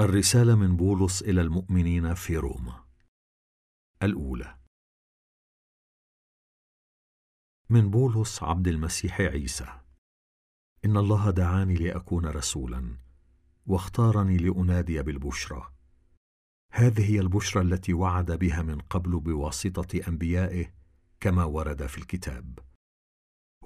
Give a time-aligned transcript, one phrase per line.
[0.00, 2.84] الرسالة من بولس إلى المؤمنين في روما.
[4.02, 4.58] الأولى.
[7.70, 9.80] من بولس عبد المسيح عيسى.
[10.84, 12.98] إن الله دعاني لأكون رسولا
[13.66, 15.72] واختارني لأنادي بالبشرى.
[16.72, 20.74] هذه هي البشرى التي وعد بها من قبل بواسطة أنبيائه
[21.20, 22.58] كما ورد في الكتاب.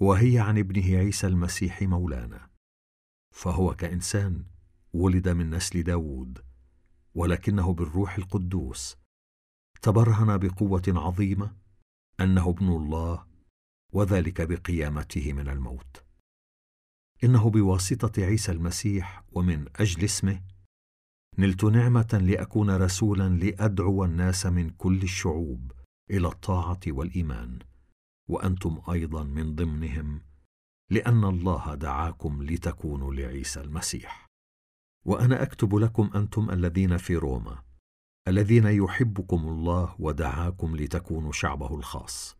[0.00, 2.50] وهي عن ابنه عيسى المسيح مولانا.
[3.34, 4.59] فهو كإنسان
[4.92, 6.38] ولد من نسل داود
[7.14, 8.96] ولكنه بالروح القدوس.
[9.82, 11.56] تبرهن بقوة عظيمة
[12.20, 13.26] أنه ابن الله
[13.92, 16.04] وذلك بقيامته من الموت.
[17.24, 20.42] إنه بواسطة عيسى المسيح ومن أجل اسمه
[21.38, 25.72] نلت نعمة لأكون رسولا لأدعو الناس من كل الشعوب
[26.10, 27.58] إلى الطاعة والإيمان
[28.28, 30.22] وأنتم أيضا من ضمنهم
[30.90, 34.29] لأن الله دعاكم لتكونوا لعيسى المسيح.
[35.04, 37.62] وأنا أكتب لكم أنتم الذين في روما
[38.28, 42.36] الذين يحبكم الله ودعاكم لتكونوا شعبه الخاص.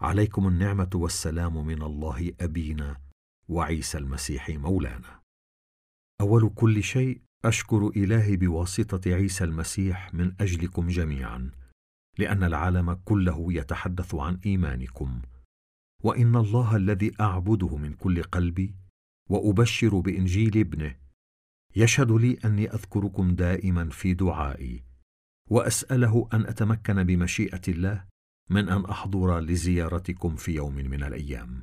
[0.00, 3.00] عليكم النعمة والسلام من الله أبينا
[3.48, 5.20] وعيسى المسيح مولانا.
[6.20, 11.50] أول كل شيء أشكر إلهي بواسطة عيسى المسيح من أجلكم جميعا
[12.18, 15.22] لأن العالم كله يتحدث عن إيمانكم.
[16.04, 18.74] وإن الله الذي أعبده من كل قلبي
[19.30, 21.01] وأبشر بإنجيل ابنه
[21.76, 24.84] يشهد لي أني أذكركم دائما في دعائي
[25.50, 28.04] وأسأله أن أتمكن بمشيئة الله
[28.50, 31.62] من أن أحضر لزيارتكم في يوم من الأيام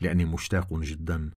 [0.00, 1.30] لأني مشتاق جدا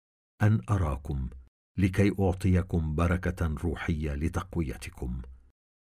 [0.42, 1.30] أن أراكم
[1.78, 5.22] لكي أعطيكم بركة روحية لتقويتكم.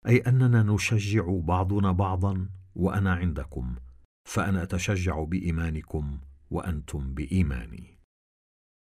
[0.06, 3.76] أي أننا نشجع بعضنا بعضا وأنا عندكم
[4.28, 6.18] فأنا أتشجع بإيمانكم
[6.50, 7.98] وأنتم بإيماني.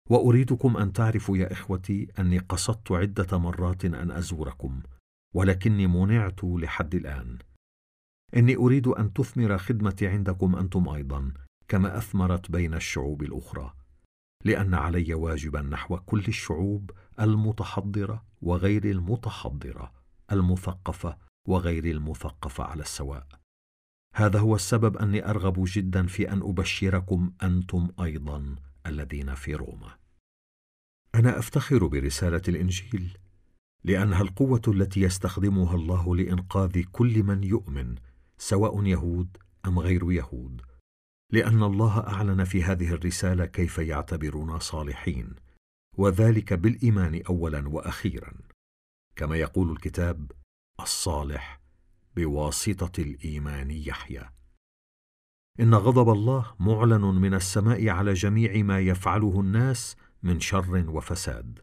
[0.09, 4.81] وأريدكم أن تعرفوا يا إخوتي أني قصدت عدة مرات أن أزوركم
[5.35, 7.37] ولكني منعت لحد الآن.
[8.35, 11.33] إني أريد أن تثمر خدمتي عندكم أنتم أيضا
[11.67, 13.73] كما أثمرت بين الشعوب الأخرى
[14.45, 19.91] لأن علي واجبا نحو كل الشعوب المتحضرة وغير المتحضرة
[20.31, 21.17] المثقفة
[21.47, 23.27] وغير المثقفة على السواء.
[24.15, 28.55] هذا هو السبب أني أرغب جدا في أن أبشركم أنتم أيضا
[28.85, 29.98] الذين في روما.
[31.15, 33.17] أنا أفتخر برسالة الإنجيل
[33.83, 37.95] لأنها القوة التي يستخدمها الله لإنقاذ كل من يؤمن
[38.37, 40.61] سواء يهود أم غير يهود.
[41.31, 45.35] لأن الله أعلن في هذه الرسالة كيف يعتبرنا صالحين
[45.97, 48.33] وذلك بالإيمان اولا وأخيرا.
[49.15, 50.31] كما يقول الكتاب
[50.79, 51.61] الصالح
[52.15, 54.29] بواسطة الإيمان يحيى
[55.59, 61.59] إن غضب الله معلن من السماء على جميع ما يفعله الناس من شر وفساد.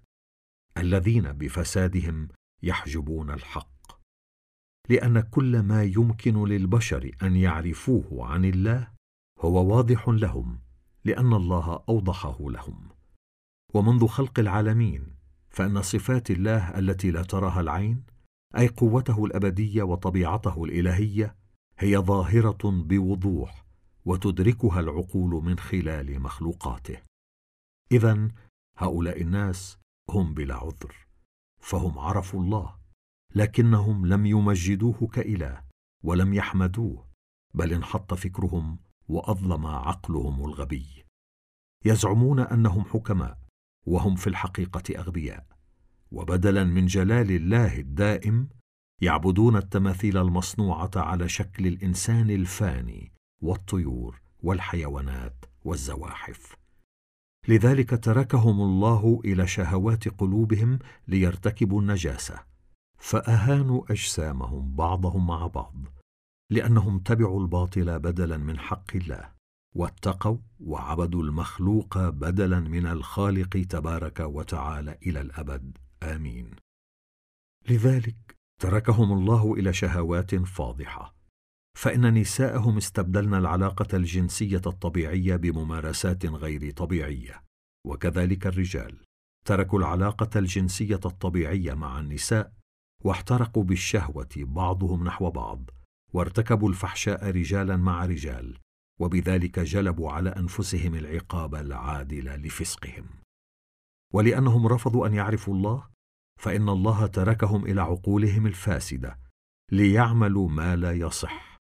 [0.78, 2.28] الذين بفسادهم
[2.62, 4.00] يحجبون الحق.
[4.89, 8.89] لأن كل ما يمكن للبشر أن يعرفوه عن الله
[9.41, 10.61] هو واضح لهم
[11.05, 12.89] لأن الله أوضحه لهم.
[13.75, 15.17] ومنذ خلق العالمين
[15.50, 18.03] فإن صفات الله التي لا تراها العين
[18.59, 21.37] أي قوته الأبدية وطبيعته الإلهية
[21.78, 23.67] هي ظاهرة بوضوح
[24.05, 26.99] وتدركها العقول من خلال مخلوقاته.
[27.93, 28.28] اذا
[28.78, 29.78] هؤلاء الناس
[30.10, 31.06] هم بلا عذر
[31.60, 32.76] فهم عرفوا الله
[33.34, 35.62] لكنهم لم يمجدوه كإله
[36.04, 37.06] ولم يحمدوه
[37.54, 38.78] بل انحط فكرهم
[39.09, 41.04] وأظلم عقلهم الغبي.
[41.84, 43.38] يزعمون أنهم حكماء
[43.87, 45.47] وهم في الحقيقة أغبياء
[46.10, 48.48] وبدلا من جلال الله الدائم
[49.00, 53.12] يعبدون التماثيل المصنوعة على شكل الإنسان الفاني
[53.43, 56.56] والطيور والحيوانات والزواحف.
[57.49, 62.41] لذلك تركهم الله إلى شهوات قلوبهم ليرتكبوا النجاسة.
[62.99, 65.75] فأهانوا أجسامهم بعضهم مع بعض
[66.51, 69.33] لأنهم تبعوا الباطل بدلا من حق الله
[69.75, 75.79] واتقوا وعبدوا المخلوق بدلا من الخالق تبارك وتعالى إلى الأبد.
[76.03, 76.51] آمين.
[77.69, 81.15] لذلك تركهم الله إلى شهوات فاضحة.
[81.79, 87.45] فإن نساءهم استبدلن العلاقة الجنسية الطبيعية بممارسات غير طبيعية.
[87.87, 89.06] وكذلك الرجال.
[89.47, 92.53] تركوا العلاقة الجنسية الطبيعية مع النساء
[93.05, 95.71] واحترقوا بالشهوة بعضهم نحو بعض
[96.12, 98.59] وارتكبوا الفحشاء رجالا مع رجال
[99.00, 103.06] وبذلك جلبوا على أنفسهم العقاب العادل لفسقهم.
[104.15, 105.89] ولأنهم رفضوا أن يعرفوا الله
[106.41, 109.19] فإن الله تركهم إلى عقولهم الفاسدة
[109.73, 111.56] ليعملوا ما لا يصح.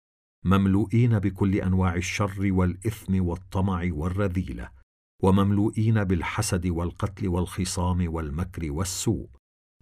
[0.46, 4.83] مملوئين بكل أنواع الشر والإثم والطمع والرذيلة.
[5.24, 9.30] ومملوئين بالحسد والقتل والخصام والمكر والسوء.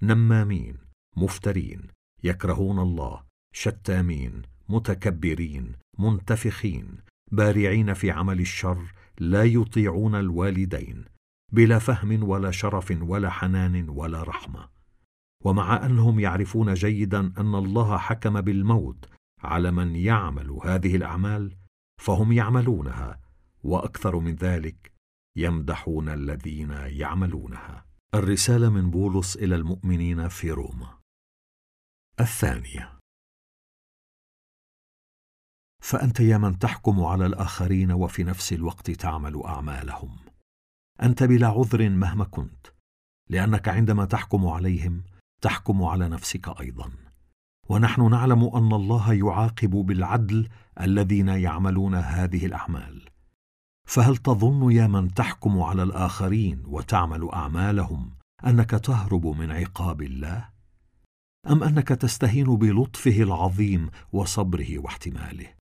[0.01, 0.77] نمامين
[1.17, 1.87] مفترين
[2.23, 3.23] يكرهون الله
[3.53, 6.97] شتامين متكبرين منتفخين
[7.31, 11.05] بارعين في عمل الشر لا يطيعون الوالدين
[11.53, 14.69] بلا فهم ولا شرف ولا حنان ولا رحمة.
[15.43, 19.09] ومع أنهم يعرفون جيدا أن الله حكم بالموت
[19.39, 21.55] على من يعمل هذه الأعمال
[21.97, 23.19] فهم يعملونها
[23.63, 24.90] وأكثر من ذلك
[25.35, 27.85] يمدحون الذين يعملونها.
[28.13, 30.99] الرسالة من بولس إلى المؤمنين في روما.
[32.19, 32.99] الثانية.
[35.83, 40.19] فأنت يا من تحكم على الآخرين وفي نفس الوقت تعمل أعمالهم.
[41.01, 42.67] أنت بلا عذر مهما كنت
[43.29, 45.03] لأنك عندما تحكم عليهم
[45.41, 46.91] تحكم على نفسك أيضا.
[47.69, 50.49] ونحن نعلم أن الله يعاقب بالعدل
[50.81, 53.10] الذين يعملون هذه الأعمال.
[53.91, 58.11] فهل تظن يا من تحكم على الآخرين وتعمل أعمالهم
[58.45, 60.49] أنك تهرب من عقاب الله؟
[61.47, 65.53] أم أنك تستهين بلطفه العظيم وصبره واحتماله؟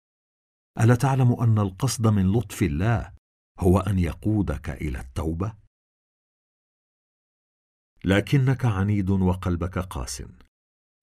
[0.80, 3.12] ألا تعلم أن القصد من لطف الله
[3.60, 5.52] هو أن يقودك إلى التوبة؟
[8.04, 10.22] لكنك عنيد وقلبك قاس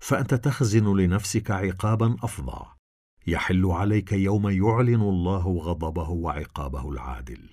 [0.03, 2.74] فأنت تخزن لنفسك عقابا أفظع.
[3.27, 7.49] يحل عليك يوم يعلن الله غضبه وعقابه العادل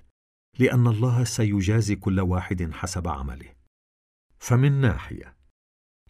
[0.59, 3.55] لأن الله سيجازي كل واحد حسب عمله.
[4.39, 5.37] فمن ناحية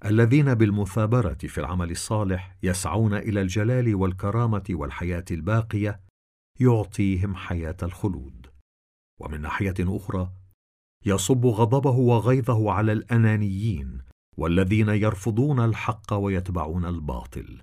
[0.05, 6.01] الذين بالمثابرة في العمل الصالح يسعون إلى الجلال والكرامة والحياة الباقية
[6.61, 8.47] يعطيهم حياة الخلود.
[9.21, 10.33] ومن ناحية أخرى
[11.07, 14.03] يصب غضبه وغيظه على الأنانيين
[14.37, 17.63] والذين يرفضون الحق ويتبعون الباطل.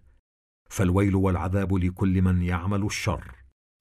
[0.70, 3.36] فالويل والعذاب لكل من يعمل الشر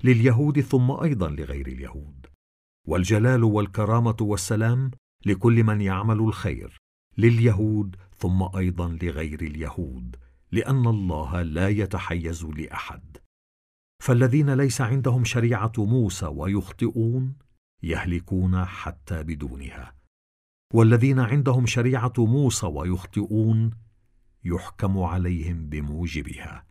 [0.05, 2.27] لليهود ثم أيضا لغير اليهود.
[2.87, 4.91] والجلال والكرامة والسلام
[5.27, 6.79] لكل من يعمل الخير
[7.19, 10.17] لليهود ثم أيضا لغير اليهود
[10.53, 13.17] لأن الله لا يتحيز لأحد.
[14.03, 17.35] فالذين ليس عندهم شريعة موسى ويخطئون
[17.83, 19.95] يهلكون حتى بدونها.
[20.75, 23.71] والذين عندهم شريعة موسى ويخطئون
[24.45, 26.68] يحكم عليهم بموجبها.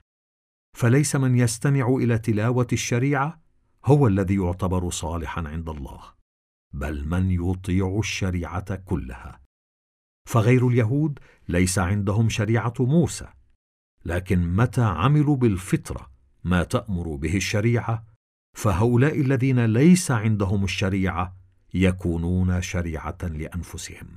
[0.77, 3.41] فليس من يستمع إلى تلاوة الشريعة
[3.85, 6.01] هو الذي يعتبر صالحا عند الله
[6.73, 9.41] بل من يطيع الشريعة كلها.
[10.29, 11.19] فغير اليهود
[11.49, 13.27] ليس عندهم شريعة موسى
[14.05, 16.11] لكن متى عملوا بالفطرة
[16.43, 18.05] ما تأمر به الشريعة؟
[18.57, 21.37] فهؤلاء الذين ليس عندهم الشريعة
[21.73, 24.07] يكونون شريعة لأنفسهم.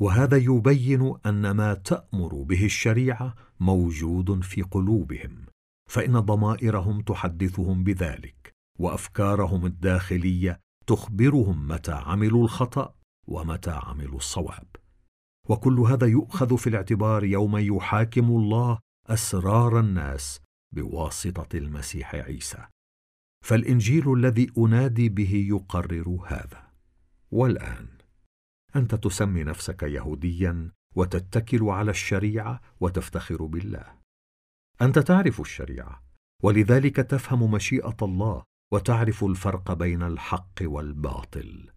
[0.00, 5.51] وهذا يبين أن ما تأمر به الشريعة موجود في قلوبهم.
[5.90, 12.94] فإن ضمائرهم تحدثهم بذلك وأفكارهم الداخلية تخبرهم متى عملوا الخطأ
[13.28, 14.66] ومتى عملوا الصواب.
[15.48, 20.40] وكل هذا يؤخذ في الاعتبار يوم يحاكم الله أسرار الناس
[20.74, 22.66] بواسطة المسيح عيسى.
[23.44, 26.72] فالإنجيل الذي أنادي به يقرر هذا.
[27.30, 27.88] والآن
[28.76, 34.01] أنت تسمي نفسك يهوديا وتتكل على الشريعة وتفتخر بالله.
[34.80, 36.02] أنت تعرف الشريعة
[36.42, 38.42] ولذلك تفهم مشيئة الله
[38.72, 41.70] وتعرف الفرق بين الحق والباطل.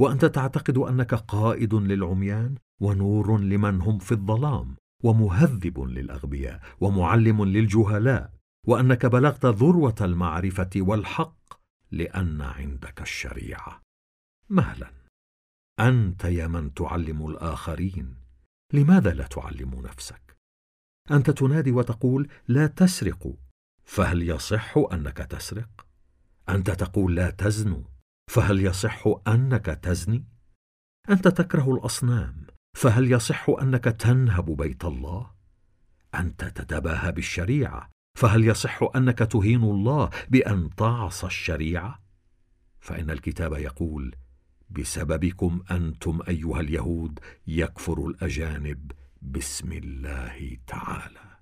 [0.00, 8.32] وأنت تعتقد أنك قائد للعميان ونور لمن هم في الظلام ومهذب للأغبياء ومعلم للجهلاء
[8.66, 13.80] وأنك بلغت ذروة المعرفة والحق لأن عندك الشريعة.
[14.48, 14.92] مهلا.
[15.80, 18.16] أنت يا من تعلم الآخرين
[18.72, 20.29] لماذا لا تعلم نفسك؟
[21.10, 23.34] أنت تنادي وتقول لا تسرقوا
[23.84, 25.86] فهل يصح أنك تسرق؟
[26.48, 27.82] أنت تقول لا تزنوا
[28.30, 30.24] فهل يصح أنك تزني؟
[31.10, 32.46] أنت تكره الأصنام.
[32.76, 35.30] فهل يصح أنك تنهب بيت الله؟
[36.14, 37.90] أنت تتباهى بالشريعة.
[38.18, 42.02] فهل يصح أنك تهين الله بأن تعصى الشريعة؟
[42.80, 44.14] فإن الكتاب يقول
[44.70, 51.38] بسببكم أنتم أيها اليهود يكفر الأجانب باسم الله تعالى.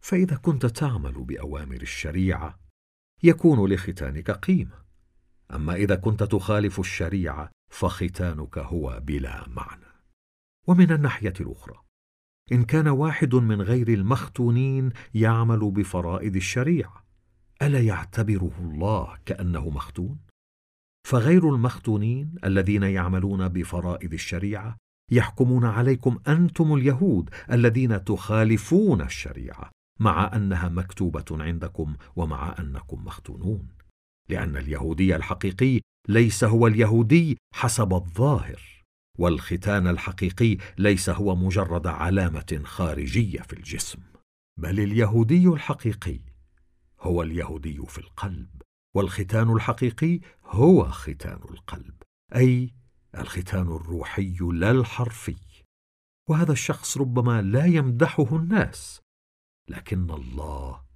[0.00, 2.60] فإذا كنت تعمل بأوامر الشريعة
[3.22, 4.86] يكون لختانك قيمة.
[5.54, 9.86] أما إذا كنت تخالف الشريعة فختانك هو بلا معنى.
[10.66, 11.82] ومن الناحية الأخرى
[12.52, 17.06] إن كان واحد من غير المختونين يعمل بفرائض الشريعة
[17.62, 20.18] ألا يعتبره الله كأنه مختون؟
[21.06, 24.76] فغير المختونين الذين يعملون بفرائض الشريعة
[25.10, 29.70] يحكمون عليكم أنتم اليهود الذين تخالفون الشريعة
[30.00, 33.68] مع أنها مكتوبة عندكم ومع أنكم مختونون.
[34.28, 38.62] لأن اليهودي الحقيقي ليس هو اليهودي حسب الظاهر
[39.18, 43.98] والختان الحقيقي ليس هو مجرد علامة خارجية في الجسم
[44.60, 46.20] بل اليهودي الحقيقي
[47.00, 48.48] هو اليهودي في القلب
[48.96, 51.94] والختان الحقيقي هو ختان القلب
[52.36, 52.70] أي
[53.16, 55.36] الختان الروحي لا الحرفي
[56.28, 59.00] وهذا الشخص ربما لا يمدحه الناس
[59.68, 60.86] لكن الله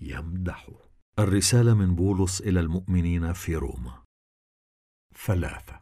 [0.00, 0.88] يمدحه.
[1.18, 4.04] الرسالة من بولس إلى المؤمنين في روما.
[5.26, 5.80] ثلاثة.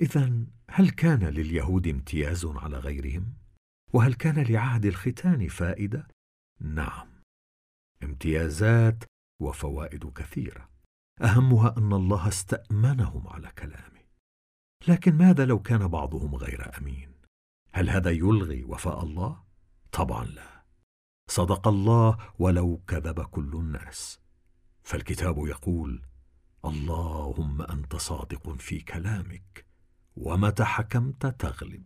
[0.00, 3.34] اذا هل كان لليهود امتياز على غيرهم؟
[3.92, 6.08] وهل كان لعهد الختان فائدة؟
[6.60, 7.22] نعم.
[8.02, 9.04] امتيازات
[9.42, 10.75] وفوائد كثيرة.
[11.22, 14.06] أهمها أن الله استأمنهم على كلامه.
[14.88, 17.12] لكن ماذا لو كان بعضهم غير أمين؟
[17.72, 19.42] هل هذا يلغي وفاء الله؟
[19.92, 20.64] طبعا لا.
[21.30, 24.20] صدق الله ولو كذب كل الناس.
[24.82, 26.02] فالكتاب يقول
[26.64, 29.66] اللهم أنت صادق في كلامك
[30.16, 31.84] ومتى حكمت تغلب.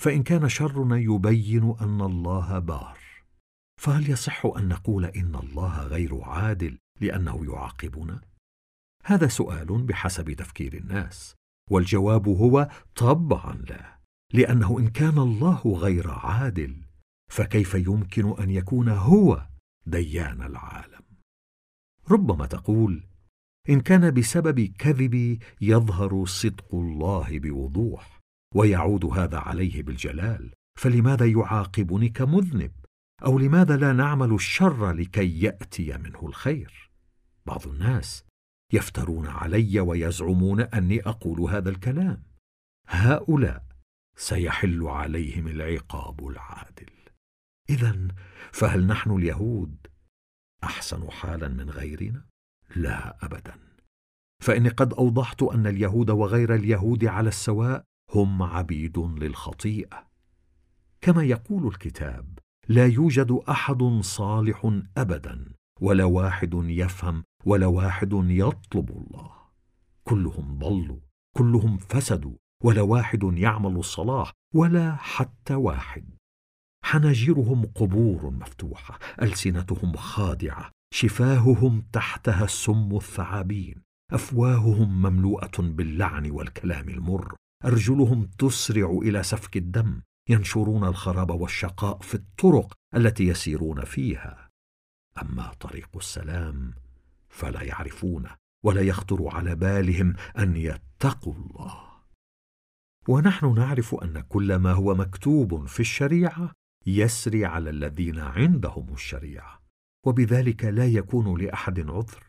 [0.00, 2.98] فإن كان شرنا يبين أن الله بار.
[3.80, 8.20] فهل يصح أن نقول إن الله غير عادل لأنه يعاقبنا
[9.04, 11.34] هذا سؤال بحسب تفكير الناس
[11.70, 13.98] والجواب هو طبعا لا
[14.34, 16.76] لأنه إن كان الله غير عادل
[17.30, 19.46] فكيف يمكن أن يكون هو
[19.86, 21.02] ديان العالم؟
[22.10, 23.04] ربما تقول
[23.70, 28.20] إن كان بسبب كذبي يظهر صدق الله بوضوح
[28.54, 32.72] ويعود هذا عليه بالجلال فلماذا يعاقبني كمذنب
[33.24, 36.81] أو لماذا لا نعمل الشر لكي يأتي منه الخير؟
[37.46, 38.24] بعض الناس
[38.72, 42.22] يفترون علي ويزعمون أني أقول هذا الكلام.
[42.88, 43.64] هؤلاء
[44.16, 46.90] سيحل عليهم العقاب العادل.
[47.70, 48.08] اذا
[48.52, 49.86] فهل نحن اليهود
[50.64, 52.26] أحسن حالا من غيرنا؟
[52.76, 53.54] لا ابدا.
[54.42, 60.08] فإني قد أوضحت أن اليهود وغير اليهود على السواء هم عبيد للخطيئة.
[61.00, 69.30] كما يقول الكتاب لا يوجد أحد صالح ابدا ولا واحد يفهم ولا واحد يطلب الله.
[70.04, 71.00] كلهم ضلوا
[71.36, 76.04] كلهم فسدوا ولا واحد يعمل الصلاح ولا حتى واحد.
[76.84, 83.82] حناجرهم قبور مفتوحة ألسنتهم خادعه شفاههم تحتها السم الثعابين.
[84.12, 87.36] أفواههم مملوءة باللعن والكلام المر.
[87.64, 94.48] أرجلهم تسرع إلى سفك الدم ينشرون الخراب والشقاء في الطرق التي يسيرون فيها.
[95.22, 96.74] أما طريق السلام
[97.32, 98.30] فلا يعرفونه
[98.64, 101.92] ولا يخطر على بالهم أن يتقوا الله.
[103.08, 106.52] ونحن نعرف أن كل ما هو مكتوب في الشريعة
[106.86, 109.62] يسري على الذين عندهم الشريعة
[110.06, 112.24] وبذلك لا يكون لأحد عذر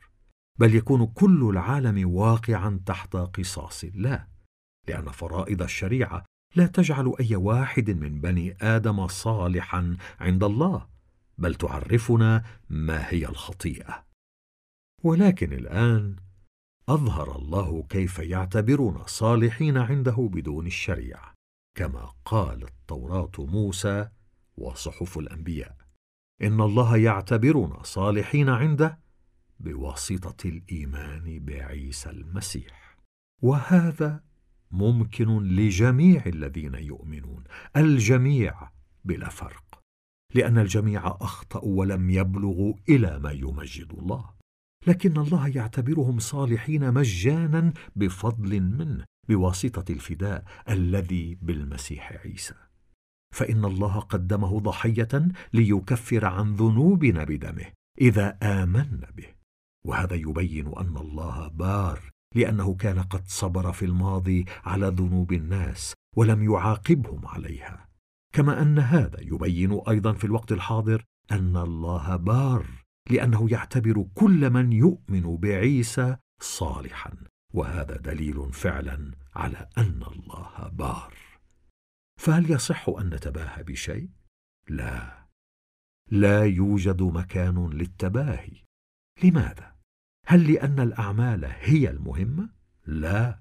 [0.59, 4.27] بل يكون كل العالم واقعا تحت قصاص الله
[4.87, 10.87] لأن فرائض الشريعة لا تجعل أي واحد من بني آدم صالحا عند الله
[11.37, 14.12] بل تعرفنا ما هي الخطيئة.
[15.03, 16.15] ولكن الآن
[16.89, 21.33] أظهر الله كيف يعتبرنا صالحين عنده بدون الشريعة
[21.77, 24.09] كما قالت توراة موسى
[24.57, 25.77] وصحف الأنبياء.
[26.41, 28.99] إن الله يعتبرنا صالحين عنده
[29.59, 32.97] بواسطة الإيمان بعيسى المسيح.
[33.41, 34.23] وهذا
[34.71, 37.43] ممكن لجميع الذين يؤمنون
[37.77, 38.69] الجميع
[39.05, 39.79] بلا فرق
[40.33, 44.42] لأن الجميع اخطاوا ولم يبلغوا إلى ما يمجد الله.
[44.87, 52.53] لكن الله يعتبرهم صالحين مجانا بفضل منه بواسطة الفداء الذي بالمسيح عيسى.
[53.33, 57.65] فإن الله قدمه ضحية ليكفر عن ذنوبنا بدمه
[58.01, 59.27] إذا آمنا به.
[59.85, 61.99] وهذا يبين أن الله بار
[62.35, 67.87] لأنه كان قد صبر في الماضي على ذنوب الناس ولم يعاقبهم عليها.
[68.33, 74.73] كما أن هذا يبين أيضا في الوقت الحاضر أن الله بار لأنه يعتبر كل من
[74.73, 77.13] يؤمن بعيسى صالحا
[77.53, 81.13] وهذا دليل فعلا على أن الله بار.
[82.19, 84.09] فهل يصح أن نتباهى بشيء؟
[84.69, 85.27] لا.
[86.11, 88.63] لا يوجد مكان للتباهي.
[89.23, 89.75] لماذا؟
[90.25, 92.49] هل لأن الأعمال هي المهمه
[92.85, 93.39] لا.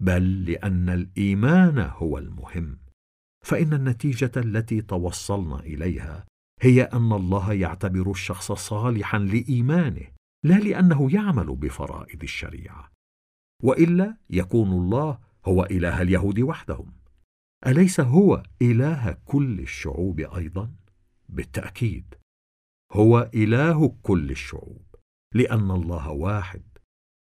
[0.00, 2.78] بل لأن الإيمان هو المهم.
[3.44, 6.26] فإن النتيجة التي توصلنا إليها
[6.60, 10.06] هي أن الله يعتبر الشخص صالحا لإيمانه
[10.44, 12.92] لا لأنه يعمل بفرائض الشريعة.
[13.62, 16.92] وإلا يكون الله هو إله اليهود وحدهم.
[17.66, 20.70] أليس هو إله كل الشعوب أيضا؟
[21.28, 22.14] بالتأكيد
[22.92, 24.82] هو إله كل الشعوب
[25.34, 26.62] لأن الله واحد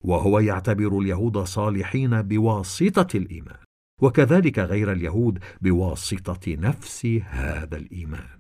[0.03, 3.60] وهو يعتبر اليهود صالحين بواسطة الإيمان
[4.01, 8.37] وكذلك غير اليهود بواسطة نفس هذا الإيمان.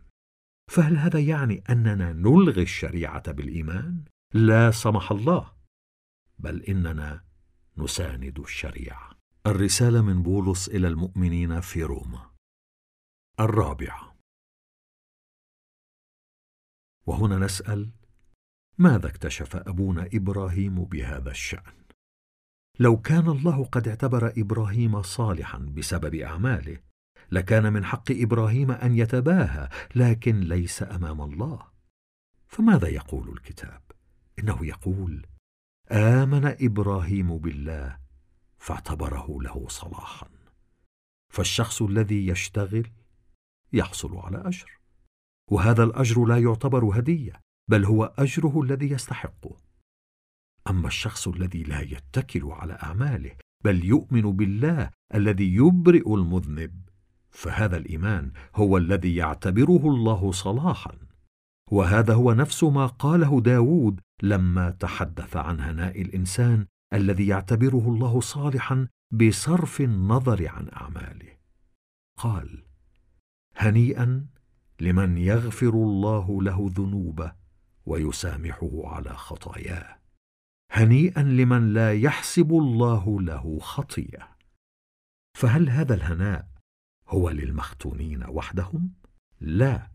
[0.69, 5.53] فهل هذا يعني أننا نلغي الشريعة بالإيمان؟ لا سمح الله
[6.39, 7.23] بل إننا
[7.77, 9.17] نساند الشريعة.
[9.47, 12.31] الرسالة من بولس إلى المؤمنين في روما.
[13.39, 14.17] الرابعة.
[17.05, 17.91] وهنا نسأل
[18.77, 21.73] ماذا اكتشف أبونا إبراهيم بهذا الشأن؟
[22.79, 26.79] لو كان الله قد اعتبر إبراهيم صالحا بسبب أعماله
[27.31, 31.67] لكان من حق إبراهيم أن يتباهى لكن ليس أمام الله.
[32.47, 33.81] فماذا يقول الكتاب؟
[34.39, 35.25] إنه يقول
[35.91, 37.97] آمن إبراهيم بالله
[38.57, 40.27] فاعتبره له صلاحا.
[41.33, 42.91] فالشخص الذي يشتغل
[43.73, 44.79] يحصل على أجر.
[45.51, 49.57] وهذا الأجر لا يعتبر هدية بل هو أجره الذي يستحقه.
[50.69, 56.86] أما الشخص الذي لا يتكل على أعماله بل يؤمن بالله الذي يبرئ المذنب
[57.37, 60.91] فهذا الإيمان هو الذي يعتبره الله صلاحا.
[61.71, 68.87] وهذا هو نفس ما قاله داود لما تحدث عن هناء الإنسان الذي يعتبره الله صالحا
[69.11, 71.37] بصرف النظر عن أعماله.
[72.17, 72.63] قال
[73.55, 74.27] هنيئا
[74.81, 77.31] لمن يغفر الله له ذنوبه
[77.85, 79.97] ويسامحه على خطاياه.
[80.71, 84.37] هنيئا لمن لا يحسب الله له خطيه
[85.33, 86.56] فهل هذا الهناء
[87.09, 88.91] هو للمختونين وحدهم؟
[89.41, 89.91] لا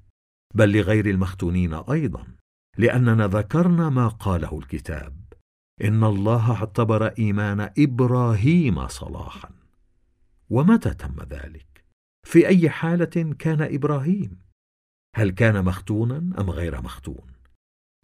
[0.55, 2.27] بل لغير المختونين أيضا
[2.79, 5.23] لأننا ذكرنا ما قاله الكتاب
[5.85, 9.51] إن الله اعتبر إيمان إبراهيم صلاحا.
[10.51, 11.85] ومتى تم ذلك؟
[12.27, 14.39] في أي حالة كان إبراهيم؟
[15.17, 17.33] هل كان مختونا أم غير مختون؟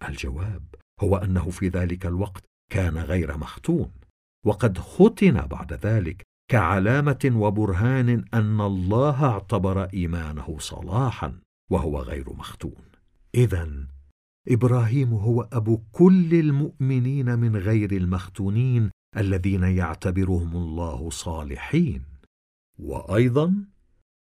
[0.09, 3.93] الجواب هو أنه في ذلك الوقت كان غير مختون
[4.47, 11.40] وقد ختن بعد ذلك كعلامة وبرهان أن الله اعتبر إيمانه صلاحا
[11.71, 12.85] وهو غير مختون.
[13.35, 13.69] اذا
[14.49, 22.03] إبراهيم هو أبو كل المؤمنين من غير المختونين الذين يعتبرهم الله صالحين.
[22.79, 23.55] وأيضا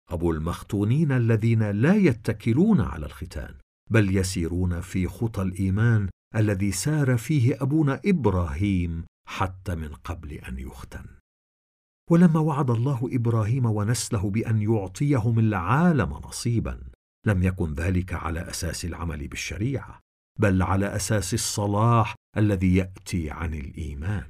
[0.09, 3.55] أبو المختونين الذين لا يتكلون على الختان
[3.91, 11.16] بل يسيرون في خطى الإيمان الذي سار فيه أبونا إبراهيم حتى من قبل أن يختن.
[12.09, 16.79] ولما وعد الله إبراهيم ونسله بأن يعطيهم العالم نصيبا
[17.25, 19.99] لم يكن ذلك على أساس العمل بالشريعة
[20.39, 24.27] بل على أساس الصلاح الذي يأتي عن الإيمان.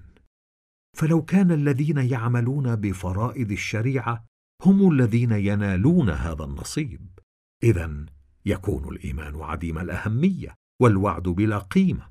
[0.97, 4.25] فلو كان الذين يعملون بفرائض الشريعة
[4.65, 7.19] هم الذين ينالون هذا النصيب
[7.63, 8.05] اذا
[8.45, 12.09] يكون الإيمان عديم الأهمية والوعد بلا قيمة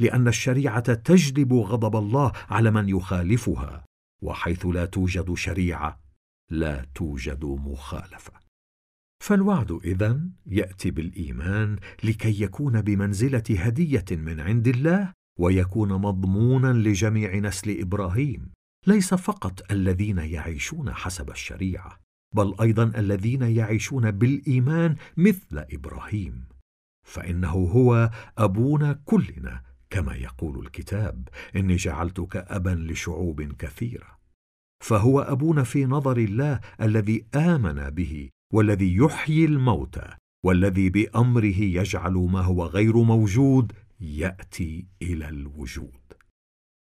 [0.00, 3.84] لأن الشريعة تجلب غضب الله على من يخالفها.
[4.22, 6.00] وحيث لا توجد شريعة
[6.50, 8.32] لا توجد مخالفة.
[9.22, 17.80] فالوعد إذن يأتي بالإيمان لكي يكون بمنزلة هدية من عند الله ويكون مضمونا لجميع نسل
[17.80, 18.52] إبراهيم.
[18.86, 22.00] ليس فقط الذين يعيشون حسب الشريعة
[22.34, 26.44] بل أيضا الذين يعيشون بالإيمان مثل إبراهيم.
[27.06, 34.18] فإنه هو أبونا كلنا كما يقول الكتاب إني جعلتك أبا لشعوب كثيرة.
[34.84, 42.40] فهو أبونا في نظر الله الذي آمن به والذي يحيي الموتى والذي بأمره يجعل ما
[42.40, 46.02] هو غير موجود يأتي إلى الوجود.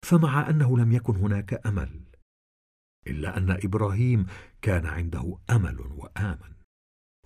[0.06, 2.00] فمع أنه لم يكن هناك أمل
[3.06, 4.26] إلا أن إبراهيم
[4.62, 6.52] كان عنده أمل وآمن.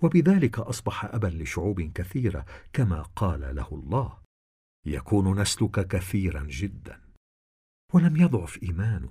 [0.03, 4.26] وبذلك أصبح أبا لشعوب كثيرة كما قال له الله.
[4.87, 7.01] يكون نسلك كثيرا جدا.
[7.93, 9.09] ولم يضعف إيمانه.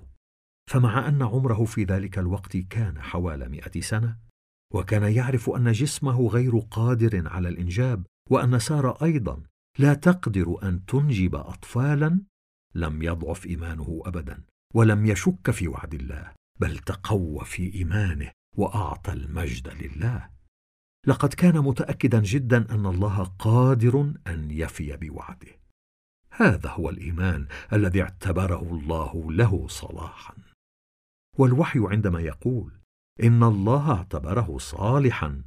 [0.69, 4.17] فمع أن عمره في ذلك الوقت كان حوالي مائه سنة
[4.73, 9.43] وكان يعرف أن جسمه غير قادر على الإنجاب وأن ساره أيضا
[9.79, 12.21] لا تقدر أن تنجب اطفالا
[12.75, 19.67] لم يضعف إيمانه ابدا ولم يشك في وعد الله بل تقوى في إيمانه وأعطى المجد
[19.83, 20.29] لله.
[21.07, 25.66] لقد كان متاكدا جدا أن الله قادر أن يفي بوعده.
[26.37, 30.33] هذا هو الإيمان الذي اعتبره الله له صلاحا.
[31.37, 32.71] والوحي عندما يقول
[33.23, 35.43] إن الله اعتبره صالحا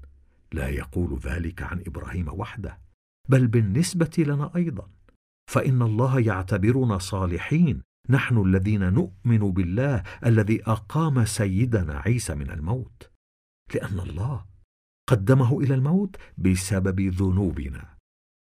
[0.53, 2.79] لا يقول ذلك عن إبراهيم وحده
[3.29, 4.91] بل بالنسبة لنا أيضا.
[5.51, 13.11] فإن الله يعتبرنا صالحين نحن الذين نؤمن بالله الذي أقام سيدنا عيسى من الموت.
[13.75, 14.47] لأن الله
[15.09, 17.97] قدمه إلى الموت بسبب ذنوبنا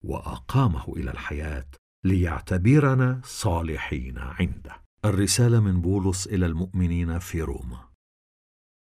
[0.04, 1.66] وأقامه إلى الحياة
[2.04, 4.82] ليعتبرنا صالحين عنده.
[5.04, 7.88] الرسالة من بولس إلى المؤمنين في روما.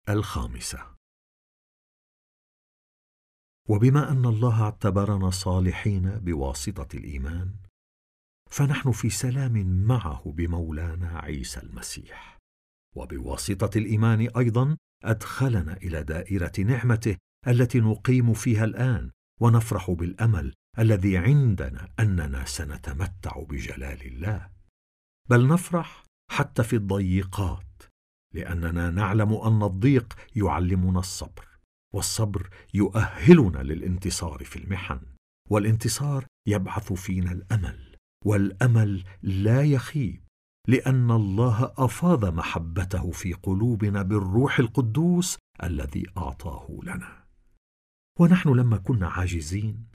[0.10, 0.96] الخامسة.
[3.70, 7.56] وبما أن الله اعتبرنا صالحين بواسطة الإيمان
[8.52, 12.38] فنحن في سلام معه بمولانا عيسى المسيح.
[12.96, 17.18] وبواسطة الإيمان أيضا أدخلنا إلى دائرة نعمته
[17.48, 24.50] التي نقيم فيها الآن ونفرح بالأمل الذي عندنا أننا سنتمتع بجلال الله.
[25.30, 27.84] بل نفرح حتى في الضيقات
[28.34, 31.48] لأننا نعلم أن الضيق يعلمنا الصبر
[31.94, 35.00] والصبر يؤهلنا للانتصار في المحن.
[35.50, 40.24] والانتصار يبعث فينا الأمل والأمل لا يخيب
[40.68, 47.26] لأن الله أفاض محبته في قلوبنا بالروح القدوس الذي أعطاه لنا.
[48.20, 49.87] ونحن لما كنا عاجزين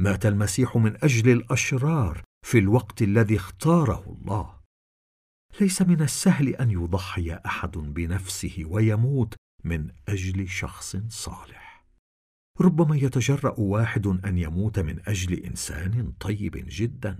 [0.00, 4.60] مات المسيح من أجل الأشرار في الوقت الذي اختاره الله.
[5.60, 9.34] ليس من السهل أن يضحي أحد بنفسه ويموت
[9.64, 11.86] من أجل شخص صالح.
[12.60, 17.18] ربما يتجرأ واحد أن يموت من أجل إنسان طيب جدا.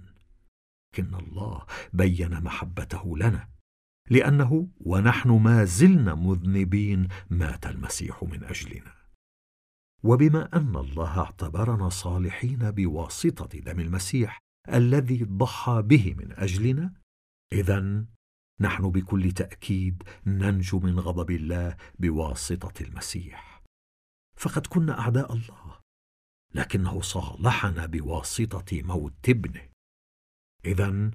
[0.94, 3.48] لكن الله بين محبته لنا
[4.10, 8.99] لأنه ونحن ما زلنا مذنبين مات المسيح من أجلنا
[10.02, 16.94] وبما أن الله اعتبرنا صالحين بواسطة دم المسيح الذي ضحى به من أجلنا
[17.52, 18.06] اذا
[18.60, 23.62] نحن بكل تأكيد ننجو من غضب الله بواسطة المسيح.
[24.36, 25.80] فقد كنا أعداء الله
[26.54, 29.68] لكنه صالحنا بواسطة موت ابنه.
[30.64, 31.10] اذا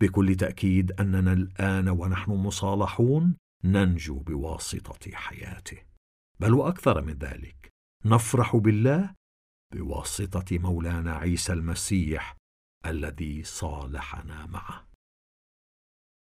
[0.00, 5.78] بكل تأكيد أننا الآن ونحن مصالحون ننجو بواسطة حياته.
[6.40, 7.71] بل وأكثر من ذلك
[8.04, 9.14] نفرح بالله
[9.74, 12.36] بواسطة مولانا عيسى المسيح
[12.86, 14.88] الذي صالحنا معه.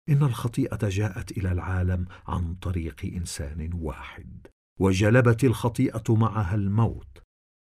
[0.08, 4.46] إن الخطيئة جاءت إلى العالم عن طريق إنسان واحد
[4.80, 7.22] وجلبت الخطيئة معها الموت.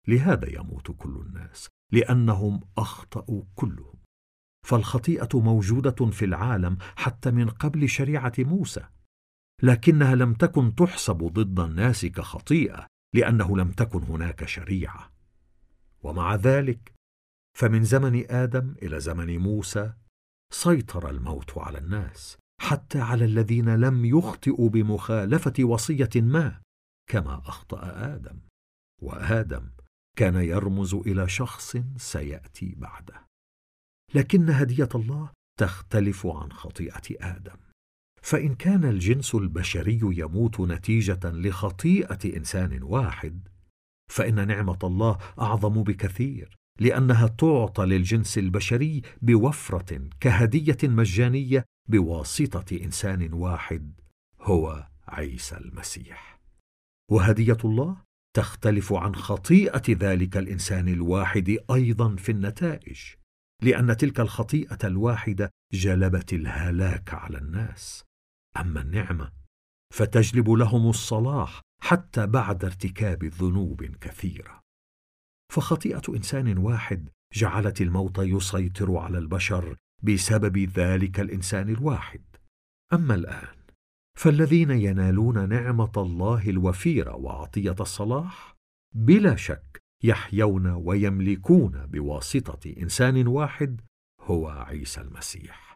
[0.07, 3.99] لهذا يموت كل الناس لأنهم أخطأوا كلهم.
[4.65, 8.85] فالخطيئة موجودة في العالم حتى من قبل شريعة موسى
[9.63, 12.87] لكنها لم تكن تحسب ضد الناس كخطيئة.
[13.15, 15.11] لأنه لم تكن هناك شريعة.
[16.03, 16.93] ومع ذلك
[17.57, 19.93] فمن زمن آدم إلى زمن موسى
[20.53, 26.61] سيطر الموت على الناس حتى على الذين لم يخطئوا بمخالفة وصية ما
[27.09, 27.81] كما أخطأ
[28.15, 28.39] آدم.
[29.01, 29.69] وآدم
[30.17, 33.25] كان يرمز إلى شخص سيأتي بعده.
[34.15, 37.57] لكن هدية الله تختلف عن خطيئة آدم.
[38.21, 43.47] فإن كان الجنس البشري يموت نتيجة لخطيئة إنسان واحد
[44.11, 54.01] فإن نعمة الله أعظم بكثير لأنها تعطى للجنس البشري بوفرة كهدية مجانية بواسطة إنسان واحد
[54.41, 56.39] هو عيسى المسيح.
[57.11, 57.97] وهدية الله
[58.35, 62.99] تختلف عن خطيئة ذلك الإنسان الواحد أيضا في النتائج
[63.61, 68.03] لأن تلك الخطيئة الواحدة جلبت الهلاك على الناس.
[68.57, 69.31] أما النعمة
[69.93, 74.61] فتجلب لهم الصلاح حتى بعد ارتكاب ذنوب كثيرة.
[75.53, 82.23] فخطيئة إنسان واحد جعلت الموت يسيطر على البشر بسبب ذلك الإنسان الواحد.
[82.93, 83.59] أما الآن
[84.17, 88.55] فالذين ينالون نعمة الله الوفيرة وعطية الصلاح
[88.95, 93.81] بلا شك يحيون ويملكون بواسطة إنسان واحد
[94.21, 95.68] هو عيسى المسيح.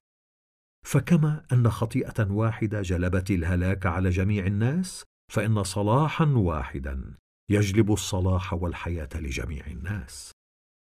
[0.83, 7.17] فكما أن خطيئة واحدة جلبت الهلاك على جميع الناس فإن صلاحا واحدا
[7.49, 10.31] يجلب الصلاح والحياة لجميع الناس.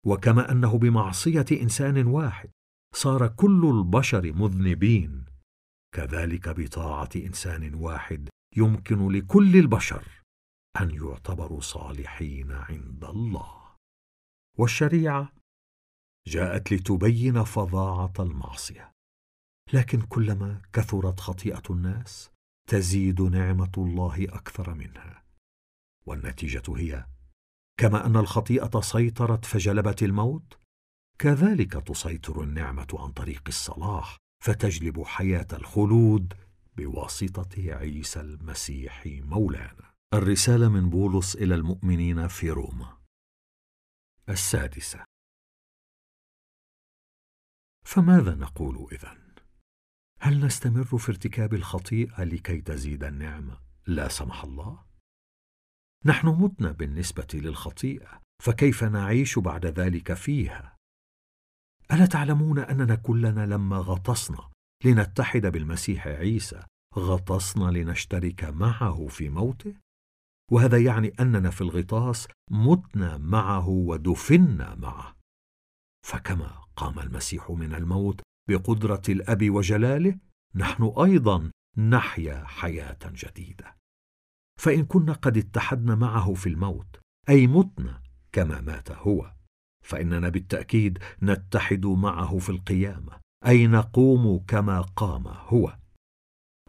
[0.06, 2.50] وكما أنه بمعصية إنسان واحد
[2.96, 5.26] صار كل البشر مذنبين
[5.96, 10.04] كذلك بطاعة إنسان واحد يمكن لكل البشر
[10.82, 13.63] أن يعتبروا صالحين عند الله.
[14.58, 15.34] والشريعة
[16.28, 18.92] جاءت لتبين فظاعة المعصية.
[19.73, 22.32] لكن كلما كثرت خطيئة الناس
[22.69, 25.23] تزيد نعمة الله أكثر منها.
[26.06, 27.06] والنتيجة هي
[27.78, 30.58] كما أن الخطيئة سيطرت فجلبت الموت
[31.19, 36.34] كذلك تسيطر النعمة عن طريق الصلاح فتجلب حياة الخلود
[36.78, 39.93] بواسطة عيسى المسيح مولانا.
[40.13, 42.97] الرسالة من بولس إلى المؤمنين في روما
[44.30, 45.06] السادسة.
[47.86, 49.23] فماذا نقول إذن؟
[50.26, 54.84] هل نستمر في ارتكاب الخطيئة لكي تزيد النعمة؟ لا سمح الله.
[56.06, 60.76] نحن متنا بالنسبة للخطيئة فكيف نعيش بعد ذلك فيها؟
[61.92, 64.50] ألا تعلمون أننا كلنا لما غطسنا
[64.86, 66.64] لنتحد بالمسيح عيسى
[66.96, 69.76] غطسنا لنشترك معه في موته؟
[70.52, 75.16] وهذا يعني أننا في الغطاس متنا معه ودفنا معه.
[76.08, 80.17] فكما قام المسيح من الموت بقدرة الأب وجلاله
[80.56, 83.75] نحن أيضا نحيا حياة جديدة.
[84.60, 88.01] فإن كنا قد اتحدنا معه في الموت أي متنا
[88.32, 89.34] كما مات هو
[89.86, 95.77] فإننا بالتأكيد نتحد معه في القيامة أي نقوم كما قام هو.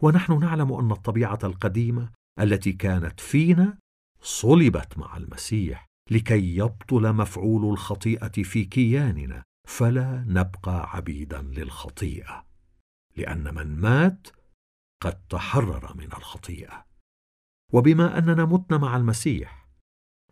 [0.01, 3.77] ونحن نعلم أن الطبيعة القديمة التي كانت فينا
[4.21, 12.45] صلبت مع المسيح لكي يبطل مفعول الخطيئة في كياننا فلا نبقى عبيدا للخطيئة
[13.15, 14.27] لأن من مات
[15.01, 16.85] قد تحرر من الخطيئة.
[17.73, 19.67] وبما أننا متنا مع المسيح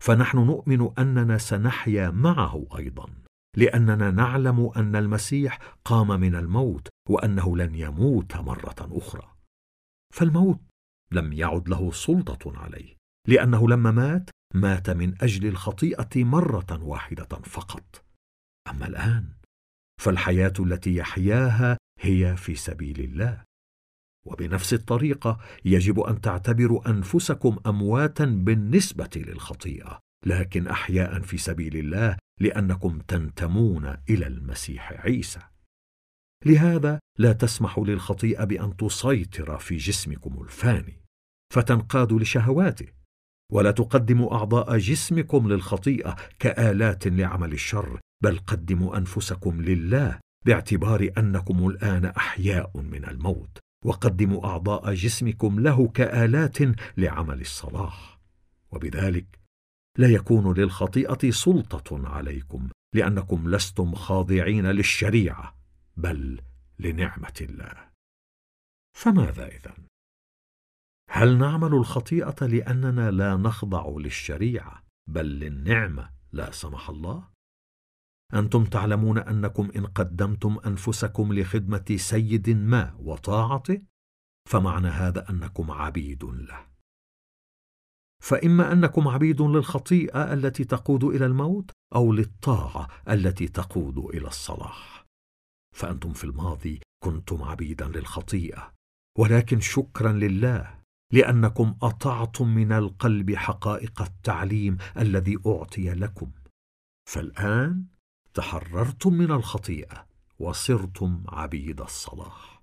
[0.00, 3.14] فنحن نؤمن أننا سنحيا معه أيضا
[3.56, 9.34] لأننا نعلم أن المسيح قام من الموت وأنه لن يموت مرة أخرى.
[10.14, 10.60] فالموت
[11.12, 12.96] لم يعد له سلطة عليه
[13.28, 18.03] لأنه لما مات مات من أجل الخطيئة مرة واحدة فقط.
[18.70, 19.28] أما الآن
[20.00, 23.44] فالحياة التي يحياها هي في سبيل الله.
[24.26, 32.98] وبنفس الطريقة يجب أن تعتبروا أنفسكم أمواتا بالنسبة للخطيئة لكن أحياء في سبيل الله لأنكم
[32.98, 35.40] تنتمون إلى المسيح عيسى.
[36.46, 41.00] لهذا لا تسمحوا للخطيئة بأن تسيطر في جسمكم الفاني
[41.54, 42.86] فتنقاد لشهواته.
[43.52, 52.04] ولا تقدموا أعضاء جسمكم للخطيئة كآلات لعمل الشر بل قدموا أنفسكم لله باعتبار أنكم الآن
[52.04, 56.58] أحياء من الموت وقدموا أعضاء جسمكم له كآلات
[56.96, 58.18] لعمل الصلاح.
[58.70, 59.40] وبذلك
[59.98, 65.56] لا يكون للخطيئة سلطة عليكم لأنكم لستم خاضعين للشريعة
[65.96, 66.40] بل
[66.78, 67.88] لنعمة الله.
[68.96, 69.86] فماذا اذن
[71.10, 77.33] هل نعمل الخطيئة لأننا لا نخضع للشريعة بل للنعمة لا سمح الله؟
[78.34, 83.82] أنتم تعلمون أنكم إن قدمتم أنفسكم لخدمة سيد ما وطاعته؟
[84.50, 86.66] فمعنى هذا أنكم عبيد له.
[88.22, 95.04] فإما أنكم عبيد للخطيئة التي تقود إلى الموت أو للطاعة التي تقود إلى الصلاح.
[95.76, 98.72] فأنتم في الماضي كنتم عبيدا للخطيئة
[99.18, 100.80] ولكن شكرا لله
[101.12, 106.30] لأنكم أطعتم من القلب حقائق التعليم الذي أعطي لكم.
[107.08, 107.84] فالآن
[108.34, 110.06] تحررتم من الخطيئة
[110.38, 112.62] وصرتم عبيد الصلاح.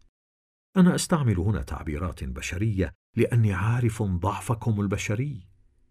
[0.77, 5.47] أنا أستعمل هنا تعبيرات بشرية لأني عارف ضعفكم البشري.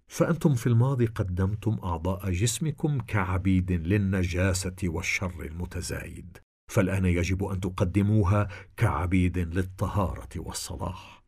[0.09, 6.39] فأنتم في الماضي قدمتم أعضاء جسمكم كعبيد للنجاسة والشر المتزايد.
[6.71, 11.25] فالآن يجب أن تقدموها كعبيد للطهارة والصلاح.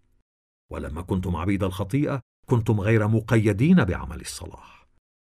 [0.73, 4.89] ولما كنتم عبيد الخطيئة كنتم غير مقيدين بعمل الصلاح.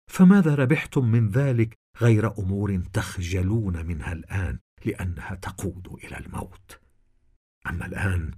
[0.09, 6.81] فماذا ربحتم من ذلك غير أمور تخجلون منها الآن لأنها تقود إلى الموت.
[7.69, 8.31] أما الآن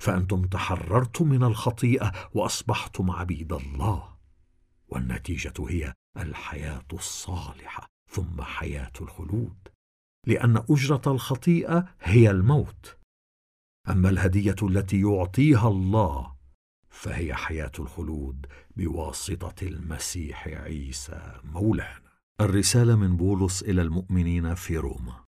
[0.00, 4.16] فأنتم تحررتم من الخطيئة وأصبحتم عبيد الله.
[4.88, 9.68] والنتيجة هي الحياة الصالحة ثم حياة الخلود
[10.26, 12.98] لأن أجرة الخطيئة هي الموت.
[13.88, 16.34] أما الهدية التي يعطيها الله
[16.90, 22.01] فهي حياة الخلود بواسطة المسيح عيسى مولانا.
[22.40, 25.24] الرسالة من بولس إلى المؤمنين في روما.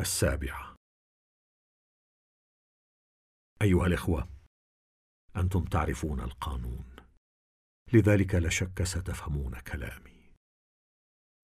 [0.00, 0.76] السابعة.
[3.62, 4.28] أيها الإخوة
[5.36, 6.96] أنتم تعرفون القانون.
[7.92, 10.32] لذلك لا شك ستفهمون كلامي.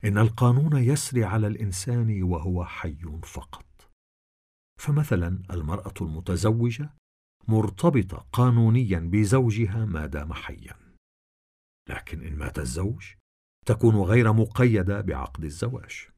[0.04, 3.90] إن القانون يسري على الإنسان وهو حي فقط.
[4.80, 6.90] فمثلا المرأة المتزوجة
[7.48, 10.96] مرتبطة قانونيا بزوجها ما دام حيا.
[11.88, 13.14] لكن إن مات الزوج
[13.66, 16.08] تكون غير مقيدة بعقد الزواج.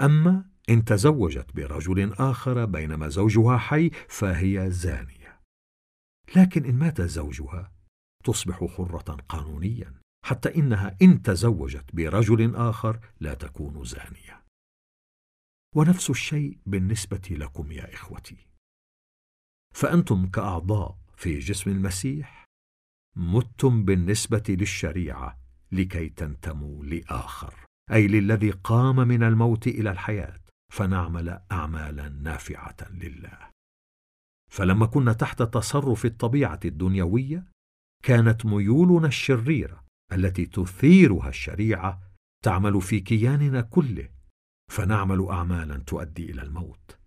[0.00, 5.40] أما إن تزوجت برجل آخر بينما زوجها حي فهي زانية.
[6.36, 7.72] لكن إن مات زوجها
[8.24, 14.44] تصبح حرة قانونيا حتى إنها إن تزوجت برجل آخر لا تكون زانية.
[15.76, 18.46] ونفس الشيء بالنسبة لكم يا إخوتي.
[19.74, 22.44] فأنتم كأعضاء في جسم المسيح
[23.16, 25.39] متم بالنسبة للشريعة
[25.72, 27.54] لكي تنتموا لآخر.
[27.92, 30.40] أي للذي قام من الموت إلى الحياة
[30.72, 33.50] فنعمل أعمالا نافعة لله.
[34.50, 37.44] فلما كنا تحت تصرف الطبيعة الدنيوية
[38.02, 42.00] كانت ميولنا الشريرة التي تثيرها الشريعة
[42.44, 44.08] تعمل في كياننا كله.
[44.70, 46.98] فنعمل أعمالا تؤدي إلى الموت.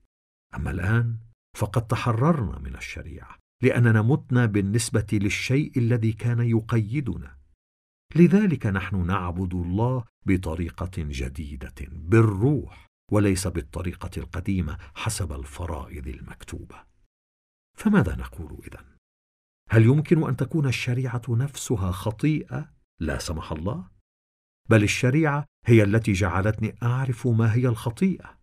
[0.56, 1.18] أما الآن
[1.58, 7.38] فقد تحررنا من الشريعة لأننا متنا بالنسبة للشيء الذي كان يقيدنا.
[8.16, 16.84] لذلك نحن نعبد الله بطريقة جديدة بالروح وليس بالطريقة القديمة حسب الفرائض المكتوبة.
[17.78, 18.86] فماذا نقول اذن
[19.70, 23.90] هل يمكن أن تكون الشريعة نفسها خطيئة؟ لا سمح الله.
[24.70, 28.40] بل الشريعة هي التي جعلتني أعرف ما هي الخطيئة.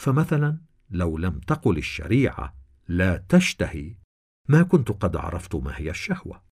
[0.00, 0.60] فمثلا
[0.90, 2.56] لو لم تقل الشريعة
[2.88, 3.96] لا تشتهي
[4.48, 6.49] ما كنت قد عرفت ما هي الشهوة.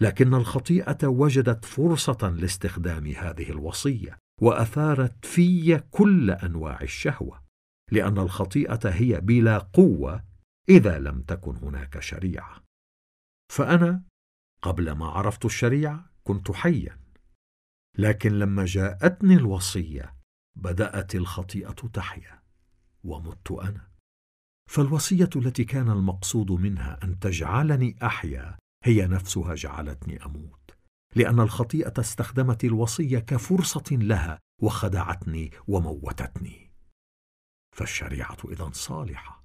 [0.00, 7.42] لكن الخطيئة وجدت فرصة لاستخدام هذه الوصية وأثارت في كل أنواع الشهوة
[7.90, 10.24] لأن الخطيئة هي بلا قوة
[10.68, 12.64] إذا لم تكن هناك شريعة.
[13.52, 14.02] فأنا
[14.62, 16.98] قبل ما عرفت الشريعة كنت حيا
[17.98, 20.14] لكن لما جاءتني الوصية
[20.56, 22.42] بدأت الخطيئة تحيا
[23.04, 23.88] ومت أنا.
[24.70, 30.62] فالوصية التي كان المقصود منها أن تجعلني أحيا هي نفسها جعلتني أموت
[31.14, 36.72] لأن الخطيئة استخدمت الوصية كفرصة لها وخدعتني وموتتني.
[37.76, 39.44] فالشريعة اذا صالحة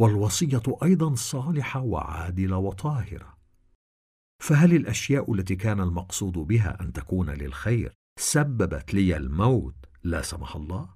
[0.00, 3.36] والوصية أيضا صالحة وعادلة وطاهرة.
[4.42, 10.94] فهل الأشياء التي كان المقصود بها أن تكون للخير سببت لي الموت؟ لا سمح الله.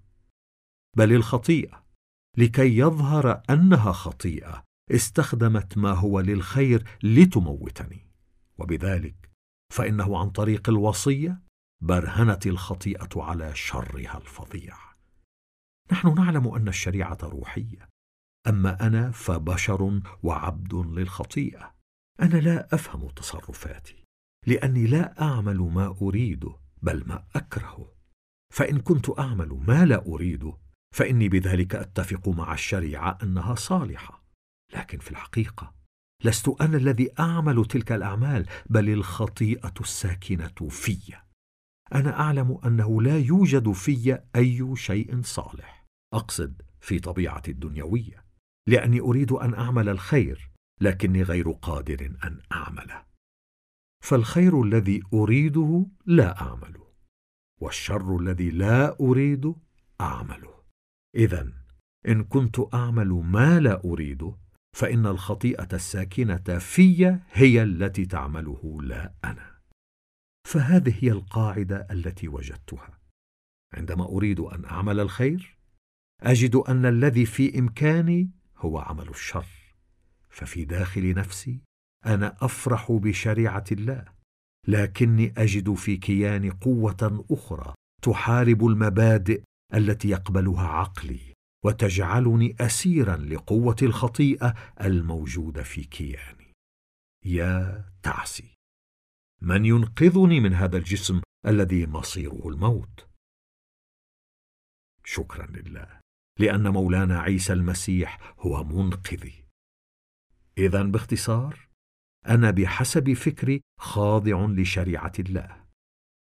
[0.97, 1.85] بل الخطيئة
[2.37, 8.07] لكي يظهر أنها خطيئة استخدمت ما هو للخير لتموتني.
[8.59, 9.31] وبذلك
[9.73, 11.43] فإنه عن طريق الوصية
[11.83, 14.77] برهنت الخطيئة على شرها الفظيع.
[15.93, 17.89] نحن نعلم أن الشريعة روحية
[18.47, 21.75] أما أنا فبشر وعبد للخطيئة.
[22.23, 24.05] أنا لا أفهم تصرفاتي
[24.47, 27.93] لأني لا أعمل ما اريده بل ما اكرهه
[28.55, 30.59] فإن كنت أعمل ما لا اريده
[30.95, 34.18] فإني بذلك أتفق مع الشريعة أنها صالحة.
[34.75, 35.75] لكن في الحقيقة
[36.25, 41.15] لست أنا الذي أعمل تلك الأعمال بل الخطيئة الساكنة في.
[41.95, 45.87] أنا أعلم أنه لا يوجد في أي شيء صالح.
[46.15, 48.25] أقصد في طبيعتي الدنيوية.
[48.69, 50.51] لأني أريد أن أعمل الخير
[50.81, 53.07] لكني غير قادر أن أعمله.
[54.05, 56.89] فالخير الذي أريده لا أعمله
[57.61, 59.55] والشر الذي لا اريد
[60.01, 60.55] أعمله.
[61.15, 61.53] اذا
[62.09, 64.37] إن كنت أعمل ما لا أريده
[64.77, 69.59] فإن الخطيئة الساكنة في هي التي تعمله لا أنا.
[70.49, 72.99] فهذه هي القاعدة التي وجدتها.
[73.75, 75.59] عندما أريد أن أعمل الخير
[76.23, 79.47] أجد أن الذي في إمكاني هو عمل الشر.
[80.31, 81.61] ففي داخل نفسي
[82.07, 84.05] أنا أفرح بشريعة الله
[84.69, 89.43] لكني أجد في كياني قوة أخرى تحارب المبادئ
[89.75, 91.35] التي يقبلها عقلي.
[91.65, 96.53] وتجعلني اسيرا لقوة الخطيئة الموجودة في كياني.
[97.25, 98.55] يا تعسي
[99.43, 103.09] من ينقذني من هذا الجسم الذي مصيره الموت؟
[105.05, 106.01] شكرا لله
[106.39, 109.45] لأن مولانا عيسى المسيح هو منقذي.
[110.59, 111.69] اذا باختصار
[112.29, 115.65] أنا بحسب فكري خاضع لشريعة الله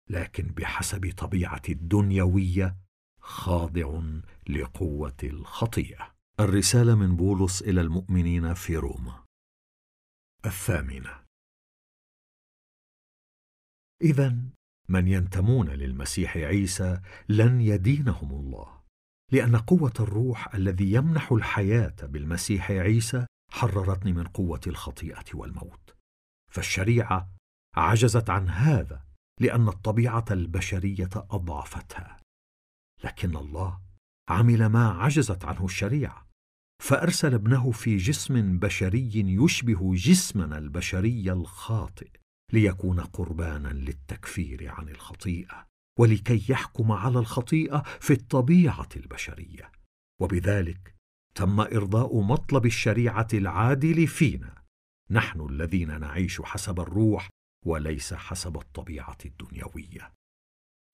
[0.10, 2.78] لكن بحسب طبيعتي الدنيوية
[3.28, 4.02] خاضع
[4.50, 6.16] لقوة الخطيئة.
[6.40, 9.24] الرسالة من بولس إلى المؤمنين في روما.
[10.46, 11.24] الثامنة.
[14.02, 14.38] اذا
[14.90, 18.82] من ينتمون للمسيح عيسى لن يدينهم الله
[19.32, 25.96] لأن قوة الروح الذي يمنح الحياة بالمسيح عيسى حررتني من قوة الخطيئة والموت.
[26.52, 27.32] فالشريعة
[27.76, 29.06] عجزت عن هذا
[29.40, 32.17] لأن الطبيعة البشرية أضعفتها.
[33.08, 33.80] لكن الله
[34.30, 36.28] عمل ما عجزت عنه الشريعة
[36.84, 42.10] فأرسل ابنه في جسم بشري يشبه جسمنا البشري الخاطئ
[42.54, 45.68] ليكون قربانا للتكفير عن الخطيئة
[46.00, 49.72] ولكي يحكم على الخطيئة في الطبيعة البشرية.
[50.22, 50.96] وبذلك
[51.36, 54.64] تم إرضاء مطلب الشريعة العادل فينا.
[55.12, 57.30] نحن الذين نعيش حسب الروح
[57.66, 60.17] وليس حسب الطبيعة الدنيوية.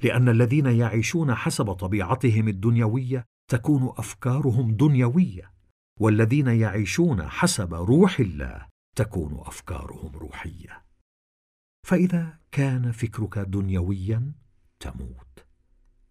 [0.04, 5.54] لأن الذين يعيشون حسب طبيعتهم الدنيوية تكون أفكارهم دنيوية
[6.00, 10.84] والذين يعيشون حسب روح الله تكون أفكارهم روحية.
[11.88, 14.32] فإذا كان فكرك دنيويا
[14.80, 15.46] تموت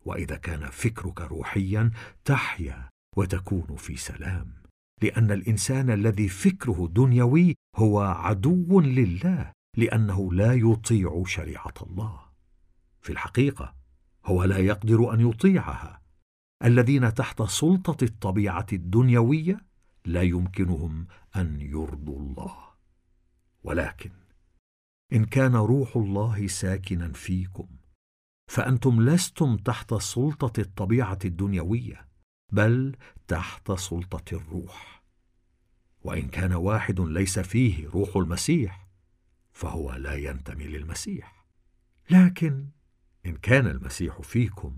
[0.04, 1.90] وإذا كان فكرك روحيا
[2.24, 4.54] تحيا وتكون في سلام
[5.02, 12.20] لأن الإنسان الذي فكره دنيوي هو عدو لله لأنه لا يطيع شريعة الله.
[13.00, 13.81] في الحقيقة
[14.26, 16.02] هو لا يقدر أن يطيعها.
[16.64, 19.66] الذين تحت سلطة الطبيعة الدنيوية
[20.04, 21.06] لا يمكنهم
[21.36, 22.56] أن يرضوا الله.
[23.64, 24.10] ولكن
[25.12, 27.66] إن كان روح الله ساكنا فيكم
[28.50, 32.08] فأنتم لستم تحت سلطة الطبيعة الدنيوية
[32.52, 32.96] بل
[33.28, 35.02] تحت سلطة الروح.
[36.02, 38.88] وإن كان واحد ليس فيه روح المسيح
[39.52, 41.46] فهو لا ينتمي للمسيح.
[42.10, 42.66] لكن
[43.26, 44.76] إن كان المسيح فيكم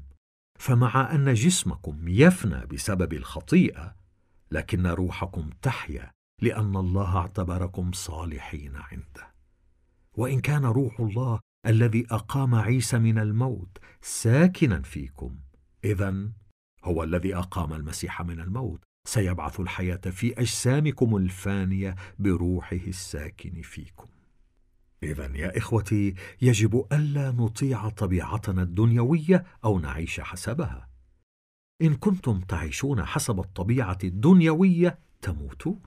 [0.58, 3.96] فمع أن جسمكم يفنى بسبب الخطيئة
[4.50, 6.10] لكن روحكم تحيا
[6.42, 9.34] لأن الله اعتبركم صالحين عنده.
[10.16, 15.38] وإن كان روح الله الذي أقام عيسى من الموت ساكنا فيكم
[15.84, 16.28] اذا
[16.84, 24.13] هو الذي أقام المسيح من الموت سيبعث الحياة في أجسامكم الفانية بروحه الساكن فيكم.
[25.04, 30.88] اذا يا إخوتي يجب ألا نطيع طبيعتنا الدنيوية أو نعيش حسبها.
[31.82, 35.80] إن كنتم تعيشون حسب الطبيعة الدنيوية تموتون.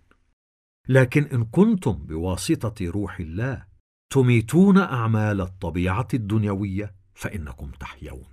[0.89, 3.65] لكن إن كنتم بواسطة روح الله
[4.09, 8.30] تميتون أعمال الطبيعة الدنيوية فإنكم تحيون.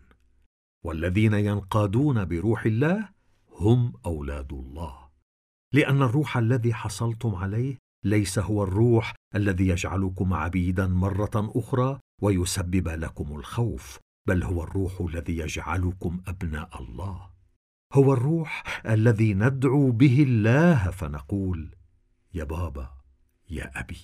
[0.85, 3.09] والذين ينقادون بروح الله
[3.53, 5.05] هم أولاد الله.
[5.73, 13.37] لأن الروح الذي حصلتم عليه ليس هو الروح الذي يجعلكم عبيدا مرة أخرى ويسبب لكم
[13.37, 17.31] الخوف بل هو الروح الذي يجعلكم أبناء الله.
[17.93, 21.75] هو الروح الذي ندعو به الله فنقول
[22.35, 22.91] يا بابا
[23.51, 24.01] يا أبي.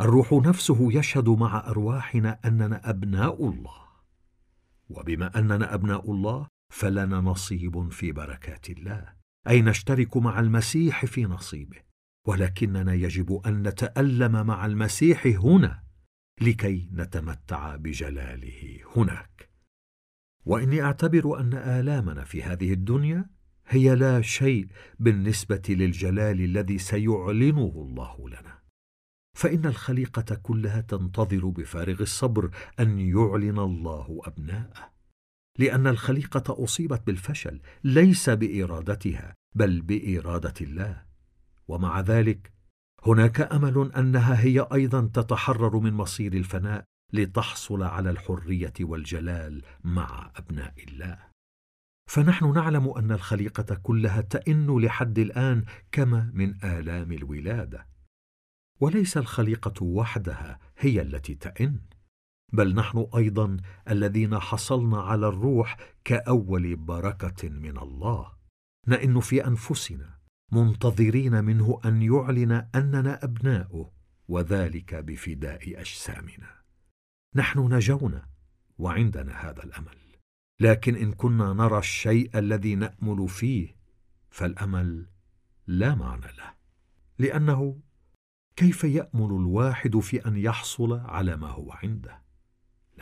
[0.00, 3.80] الروح نفسه يشهد مع أرواحنا أننا أبناء الله.
[4.90, 9.12] وبما أننا أبناء الله فلنا نصيب في بركات الله.
[9.48, 11.89] أي نشترك مع المسيح في نصيبه.
[12.30, 15.82] ولكننا يجب أن نتألم مع المسيح هنا
[16.40, 19.50] لكي نتمتع بجلاله هناك.
[20.44, 23.30] وإني أعتبر أن آلامنا في هذه الدنيا
[23.66, 24.68] هي لا شيء
[24.98, 28.58] بالنسبة للجلال الذي سيعلنه الله لنا.
[29.36, 32.50] فإن الخليقة كلها تنتظر بفارغ الصبر
[32.80, 34.92] أن يعلن الله أبناءه
[35.58, 41.09] لأن الخليقة أصيبت بالفشل ليس بإرادتها بل بإرادة الله.
[41.70, 42.52] ومع ذلك
[43.06, 50.74] هناك أمل أنها هي أيضا تتحرر من مصير الفناء لتحصل على الحرية والجلال مع أبناء
[50.88, 51.18] الله.
[52.08, 57.86] فنحن نعلم أن الخليقة كلها تئن لحد الآن كما من آلام الولادة.
[58.80, 61.80] وليس الخليقة وحدها هي التي تئن
[62.52, 63.56] بل نحن أيضا
[63.90, 68.32] الذين حصلنا على الروح كأول بركة من الله.
[68.88, 70.19] نئن في أنفسنا
[70.52, 73.92] منتظرين منه أن يعلن أننا أبناؤه
[74.28, 76.54] وذلك بفداء أجسامنا.
[77.34, 78.28] نحن نجونا
[78.78, 79.96] وعندنا هذا الأمل.
[80.60, 83.76] لكن إن كنا نرى الشيء الذي نأمل فيه
[84.30, 85.06] فالأمل
[85.66, 86.54] لا معنى له.
[87.18, 87.80] لأنه
[88.56, 92.22] كيف يأمل الواحد في أن يحصل على ما هو عنده؟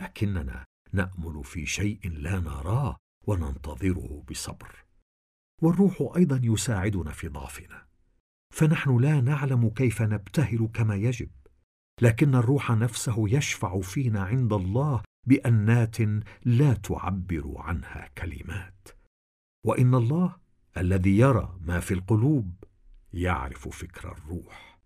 [0.01, 2.97] لكننا نأمل في شيء لا نراه
[3.27, 4.88] وننتظره بصبر.
[5.61, 7.85] والروح أيضا يساعدنا في ضعفنا.
[8.53, 11.29] فنحن لا نعلم كيف نبتهل كما يجب
[12.01, 15.97] لكن الروح نفسه يشفع فينا عند الله بأنات
[16.45, 18.87] لا تعبر عنها كلمات.
[19.65, 20.35] وإن الله
[20.77, 22.63] الذي يرى ما في القلوب
[23.13, 24.79] يعرف فكر الروح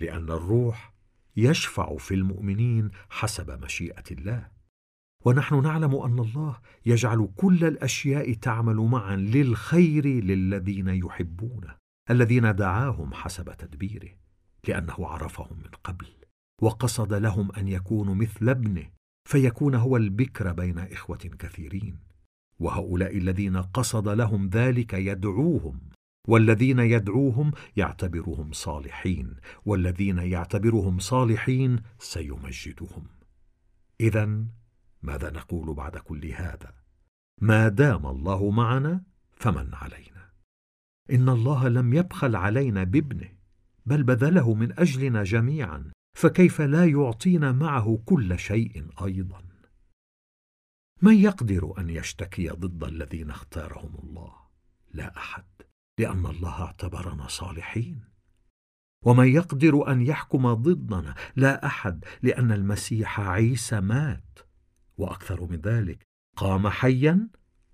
[0.00, 0.92] لأن الروح
[1.36, 4.55] يشفع في المؤمنين حسب مشيئة الله.
[5.26, 6.56] ونحن نعلم أن الله
[6.86, 11.76] يجعل كل الأشياء تعمل معا للخير للذين يحبونه
[12.10, 14.10] الذين دعاهم حسب تدبيره
[14.68, 16.06] لأنه عرفهم من قبل
[16.62, 18.90] وقصد لهم أن يكونوا مثل ابنه
[19.28, 21.98] فيكون هو البكر بين إخوة كثيرين.
[22.58, 25.80] وهؤلاء الذين قصد لهم ذلك يدعوهم
[26.28, 33.06] والذين يدعوهم يعتبرهم صالحين والذين يعتبرهم صالحين سيمجدهم.
[34.00, 34.44] اذا
[35.06, 36.74] ماذا نقول بعد كل هذا؟
[37.40, 39.02] ما دام الله معنا
[39.36, 40.30] فمن علينا.
[41.10, 43.28] إن الله لم يبخل علينا بابنه
[43.86, 49.42] بل بذله من أجلنا جميعا فكيف لا يعطينا معه كل شيء أيضا؟
[51.02, 54.32] من يقدر أن يشتكي ضد الذين اختارهم الله؟
[54.94, 55.44] لا أحد
[55.98, 58.04] لأن الله اعتبرنا صالحين.
[59.04, 64.38] ومن يقدر أن يحكم ضدنا؟ لا أحد لأن المسيح عيسى مات.
[64.98, 66.02] وأكثر من ذلك
[66.36, 67.28] قام حيا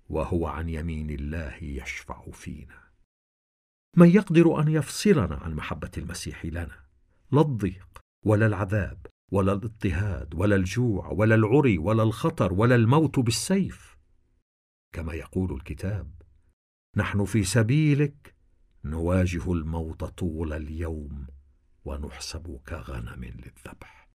[0.09, 2.83] وهو عن يمين الله يشفع فينا.
[3.97, 6.85] من يقدر أن يفصلنا عن محبة المسيح لنا؟
[7.31, 13.97] لا الضيق ولا العذاب ولا الاضطهاد ولا الجوع ولا العري ولا الخطر ولا الموت بالسيف.
[14.93, 16.21] كما يقول الكتاب
[16.97, 18.35] نحن في سبيلك
[18.83, 21.27] نواجه الموت طول اليوم
[21.85, 24.09] ونحسب كغنم للذبح.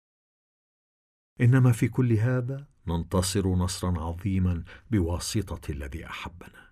[1.42, 6.68] إنما في كل هذا ننتصر نصرا عظيما بواسطة الذي أحبنا.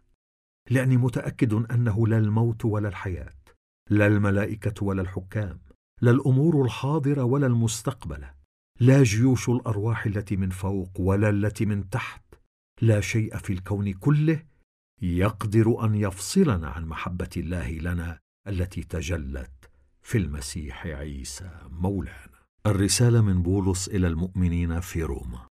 [0.69, 3.35] لأني متأكد أنه لا الموت ولا الحياة
[3.89, 5.59] لا الملائكة ولا الحكام
[6.01, 8.33] لا الأمور الحاضرة ولا المستقبله
[8.79, 12.23] لا جيوش الأرواح التي من فوق ولا التي من تحت
[12.81, 14.43] لا شيء في الكون كله
[15.01, 19.51] يقدر أن يفصلنا عن محبة الله لنا التي تجلت
[20.01, 22.35] في المسيح عيسى مولانا.
[22.65, 25.47] الرسالة من بولس إلى المؤمنين في روما.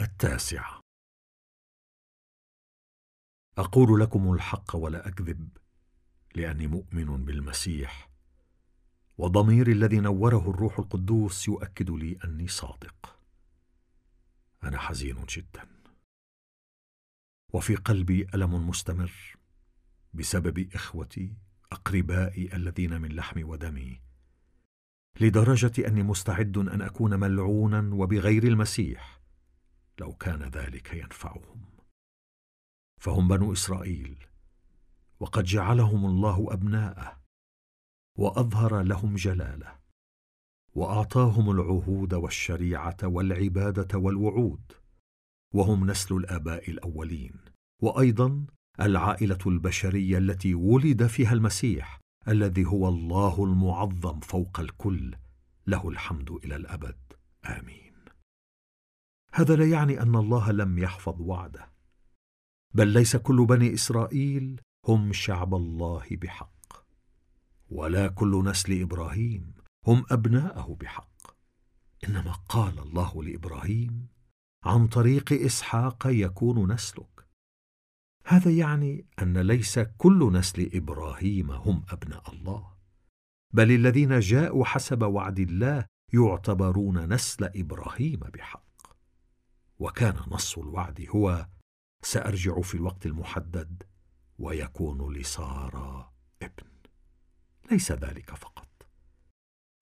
[0.00, 0.80] التاسعة.
[3.58, 5.48] أقول لكم الحق ولا أكذب
[6.34, 8.10] لأني مؤمن بالمسيح
[9.18, 13.18] وضميري الذي نوره الروح القدوس يؤكد لي أني صادق.
[14.64, 15.68] أنا حزين جدا.
[17.52, 19.36] وفي قلبي ألم مستمر
[20.14, 21.34] بسبب إخوتي
[21.72, 24.00] أقربائي الذين من لحمي ودمي
[25.20, 29.23] لدرجة أني مستعد أن أكون ملعونا وبغير المسيح.
[29.98, 31.64] لو كان ذلك ينفعهم.
[33.00, 34.26] فهم بنو إسرائيل
[35.20, 37.20] وقد جعلهم الله أبناءه
[38.18, 39.78] وأظهر لهم جلاله
[40.74, 44.72] وأعطاهم العهود والشريعة والعبادة والوعود
[45.54, 47.34] وهم نسل الآباء الأولين
[47.82, 48.46] وأيضا
[48.80, 55.16] العائلة البشرية التي ولد فيها المسيح الذي هو الله المعظم فوق الكل
[55.66, 56.96] له الحمد إلى الأبد.
[57.44, 57.83] آمين.
[59.36, 61.72] هذا لا يعني أن الله لم يحفظ وعده.
[62.74, 66.86] بل ليس كل بني إسرائيل هم شعب الله بحق
[67.70, 69.54] ولا كل نسل إبراهيم
[69.86, 71.36] هم أبناءه بحق.
[72.08, 74.06] إنما قال الله لإبراهيم
[74.64, 77.26] عن طريق إسحاق يكون نسلك.
[78.26, 82.74] هذا يعني أن ليس كل نسل إبراهيم هم أبناء الله
[83.52, 88.63] بل الذين جاءوا حسب وعد الله يعتبرون نسل إبراهيم بحق.
[89.78, 91.46] وكان نص الوعد هو
[92.02, 93.82] سأرجع في الوقت المحدد
[94.38, 96.12] ويكون لساره
[96.42, 96.66] ابن.
[97.70, 98.68] ليس ذلك فقط.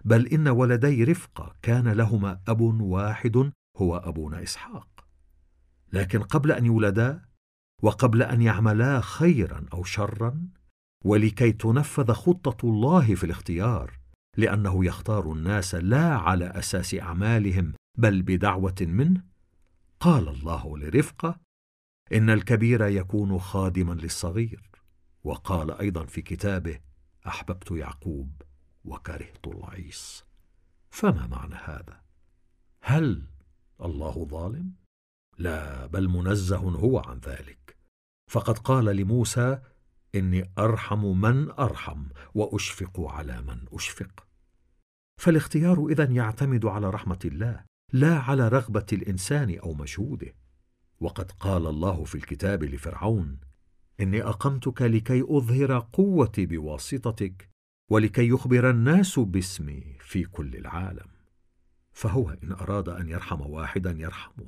[0.05, 4.89] بل إن ولدي رفقه كان لهما أب واحد هو أبونا إسحاق.
[5.93, 7.25] لكن قبل أن يولدا
[7.83, 10.49] وقبل أن يعملا خيرا أو شرا
[11.05, 13.99] ولكي تنفذ خطة الله في الاختيار
[14.37, 19.32] لأنه يختار الناس لا على أساس أعمالهم بل بدعوة منه
[20.03, 21.41] قال الله لرفقة
[22.13, 24.71] إن الكبير يكون خادما للصغير
[25.25, 26.81] وقال أيضا في كتابه
[27.27, 28.43] أحببت يعقوب
[28.85, 30.25] وكرهت العيس.
[30.91, 32.03] فما معنى هذا؟
[32.83, 33.27] هل
[33.83, 34.73] الله ظالم؟
[35.39, 37.77] لا بل منزه هو عن ذلك.
[38.31, 39.63] فقد قال لموسى
[40.15, 44.27] إني أرحم من أرحم وأشفق على من أشفق.
[45.21, 47.72] فالاختيار إذن يعتمد على رحمة الله.
[47.93, 50.35] لا على رغبة الإنسان أو مجهوده
[51.01, 53.39] وقد قال الله في الكتاب لفرعون
[54.01, 57.51] إني أقمتك لكي أظهر قوتي بواسطتك
[57.91, 61.07] ولكي يخبر الناس باسمي في كل العالم.
[61.93, 64.47] فهو إن أراد أن يرحم واحدا يرحمه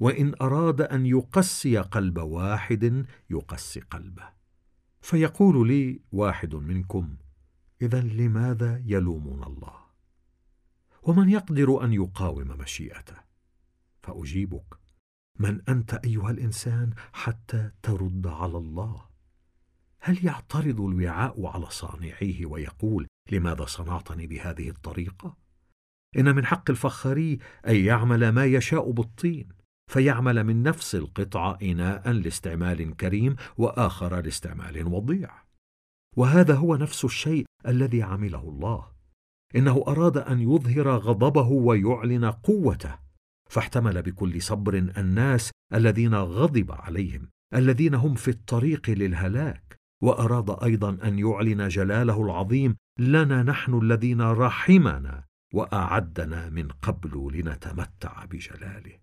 [0.00, 4.28] وإن أراد أن يقسي قلب واحد يقسي قلبه.
[5.00, 7.16] فيقول لي واحد منكم
[7.82, 9.89] اذا لماذا يلومون الله؟
[11.02, 13.16] ومن يقدر أن يقاوم مشيئته؟
[14.02, 14.80] فأجيبك.
[15.38, 19.10] من أنت أيها الإنسان حتى ترد على الله؟
[20.00, 25.36] هل يعترض الوعاء على صانعيه ويقول لماذا صنعتني بهذه الطريقة؟
[26.16, 27.38] إن من حق الفخاري
[27.68, 29.48] أن يعمل ما يشاء بالطين
[29.90, 35.30] فيعمل من نفس القطعه إناء لاستعمال كريم وآخر لاستعمال وضيع.
[36.16, 38.99] وهذا هو نفس الشيء الذي عمله الله.
[39.56, 42.98] إنه أراد أن يظهر غضبه ويعلن قوته
[43.50, 51.18] فاحتمل بكل صبر الناس الذين غضب عليهم الذين هم في الطريق للهلاك وأراد أيضا أن
[51.18, 55.24] يعلن جلاله العظيم لنا نحن الذين رحمنا
[55.54, 58.98] وأعدنا من قبل لنتمتع بجلاله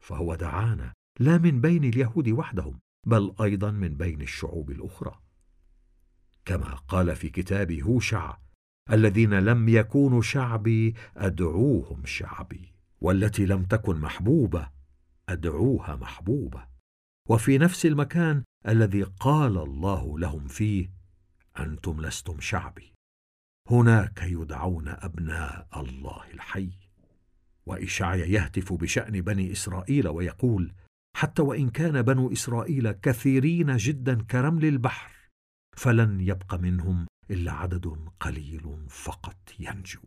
[0.00, 5.20] فهو دعانا لا من بين اليهود وحدهم بل أيضا من بين الشعوب الأخرى.
[6.44, 8.36] كما قال في كتاب هوشع
[8.92, 12.74] الذين لم يكونوا شعبي أدعوهم شعبي.
[13.00, 14.68] والتي لم تكن محبوبة
[15.28, 16.66] أدعوها محبوبة.
[17.28, 20.90] وفي نفس المكان الذي قال الله لهم فيه
[21.58, 22.94] أنتم لستم شعبي.
[23.70, 26.70] هناك يدعون أبناء الله الحي.
[27.66, 30.72] وإشعيا يهتف بشأن بني إسرائيل ويقول
[31.16, 35.10] حتى وإن كان بنو إسرائيل كثيرين جدا كرمل البحر
[35.76, 40.00] فلن يبق منهم إلا عدد قليل فقط ينجو.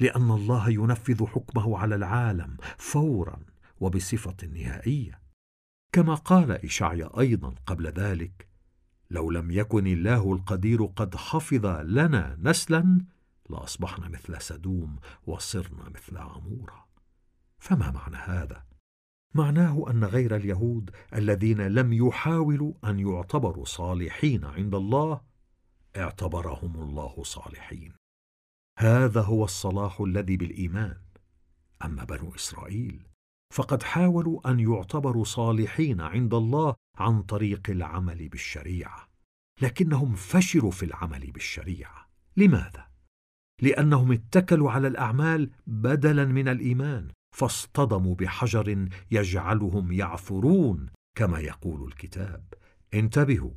[0.00, 3.40] لأن الله ينفذ حكمه على العالم فورا
[3.80, 5.20] وبصفة نهائية.
[5.92, 8.48] كما قال إشعيا أيضا قبل ذلك
[9.10, 13.00] لو لم يكن الله القدير قد حفظ لنا نسلا
[13.50, 16.86] لاصبحنا مثل سدوم وصرنا مثل عمورة.
[17.58, 18.64] فما معنى هذا؟
[19.34, 25.20] معناه أن غير اليهود الذين لم يحاولوا أن يعتبروا صالحين عند الله
[25.96, 27.92] اعتبرهم الله صالحين.
[28.78, 31.00] هذا هو الصلاح الذي بالإيمان.
[31.84, 33.06] أما بنو إسرائيل
[33.54, 39.08] فقد حاولوا أن يعتبروا صالحين عند الله عن طريق العمل بالشريعة.
[39.62, 42.08] لكنهم فشلوا في العمل بالشريعة.
[42.36, 42.86] لماذا؟
[43.62, 52.54] لأنهم اتكلوا على الأعمال بدلا من الإيمان فاصطدموا بحجر يجعلهم يعثرون كما يقول الكتاب.
[52.94, 53.54] انتبهوا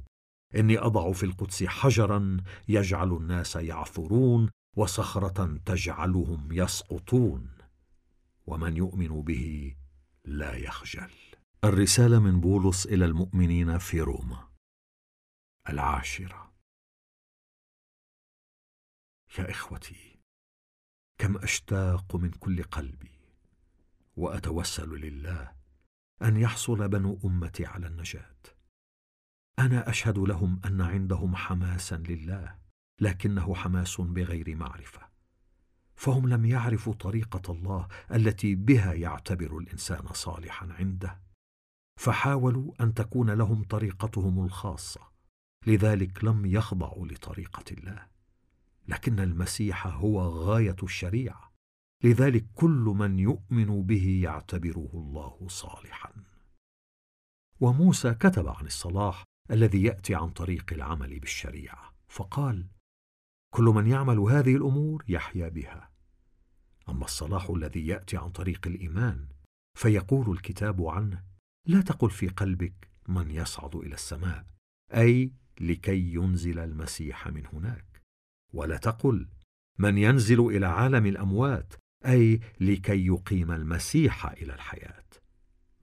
[0.55, 2.37] إني أضع في القدس حجرا
[2.67, 7.57] يجعل الناس يعثرون وصخرة تجعلهم يسقطون.
[8.47, 9.75] ومن يؤمن به
[10.25, 11.11] لا يخجل.
[11.63, 14.49] الرسالة من بولس إلى المؤمنين في روما.
[15.69, 16.53] العاشرة.
[19.39, 20.19] يا إخوتي
[21.17, 23.11] كم أشتاق من كل قلبي
[24.15, 25.55] وأتوسل لله
[26.21, 28.58] أن يحصل بنو أمتي على النجاة.
[29.59, 32.55] أنا أشهد لهم أن عندهم حماسا لله
[33.01, 35.09] لكنه حماس بغير معرفة.
[35.95, 41.21] فهم لم يعرفوا طريقة الله التي بها يعتبر الإنسان صالحا عنده.
[41.99, 45.01] فحاولوا أن تكون لهم طريقتهم الخاصة
[45.67, 48.07] لذلك لم يخضعوا لطريقة الله.
[48.87, 51.53] لكن المسيح هو غاية الشريعة
[52.03, 56.13] لذلك كل من يؤمن به يعتبره الله صالحا.
[57.59, 61.93] وموسى كتب عن الصلاح الذي يأتي عن طريق العمل بالشريعة.
[62.07, 62.67] فقال
[63.53, 65.89] كل من يعمل هذه الأمور يحيا بها.
[66.89, 69.27] أما الصلاح الذي يأتي عن طريق الإيمان
[69.77, 71.23] فيقول الكتاب عنه
[71.67, 74.45] لا تقل في قلبك من يصعد إلى السماء
[74.93, 78.01] أي لكي ينزل المسيح من هناك.
[78.53, 79.27] ولا تقل
[79.79, 81.73] من ينزل إلى عالم الأموات
[82.05, 85.09] أي لكي يقيم المسيح إلى الحياة.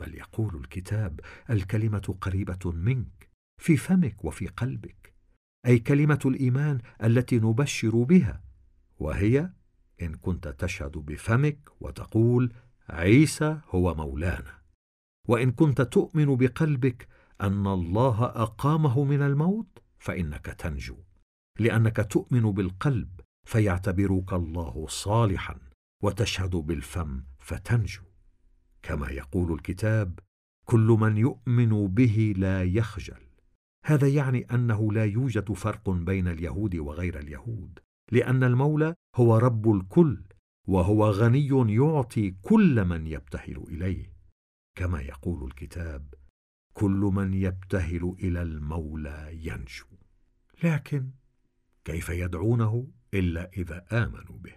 [0.00, 3.15] بل يقول الكتاب الكلمة قريبة منك
[3.58, 5.14] في فمك وفي قلبك
[5.66, 8.42] أي كلمة الإيمان التي نبشر بها
[8.98, 9.50] وهي
[10.02, 12.52] إن كنت تشهد بفمك وتقول
[12.88, 14.58] عيسى هو مولانا.
[15.28, 17.08] وإن كنت تؤمن بقلبك
[17.40, 20.96] أن الله أقامه من الموت فإنك تنجو.
[21.58, 25.58] لأنك تؤمن بالقلب فيعتبرك الله صالحا
[26.02, 28.02] وتشهد بالفم فتنجو.
[28.82, 30.18] كما يقول الكتاب
[30.64, 33.25] كل من يؤمن به لا يخجل.
[33.86, 37.78] هذا يعني أنه لا يوجد فرق بين اليهود وغير اليهود
[38.12, 40.22] لأن المولى هو رب الكل
[40.68, 44.12] وهو غني يعطي كل من يبتهل إليه.
[44.74, 46.14] كما يقول الكتاب
[46.72, 49.86] كل من يبتهل إلى المولى ينجو
[50.64, 51.10] لكن
[51.84, 54.54] كيف يدعونه إلا إذا آمنوا به؟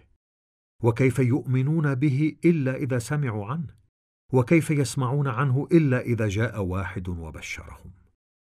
[0.82, 3.74] وكيف يؤمنون به إلا إذا سمعوا عنه؟
[4.32, 7.99] وكيف يسمعون عنه إلا إذا جاء واحد وبشرهم؟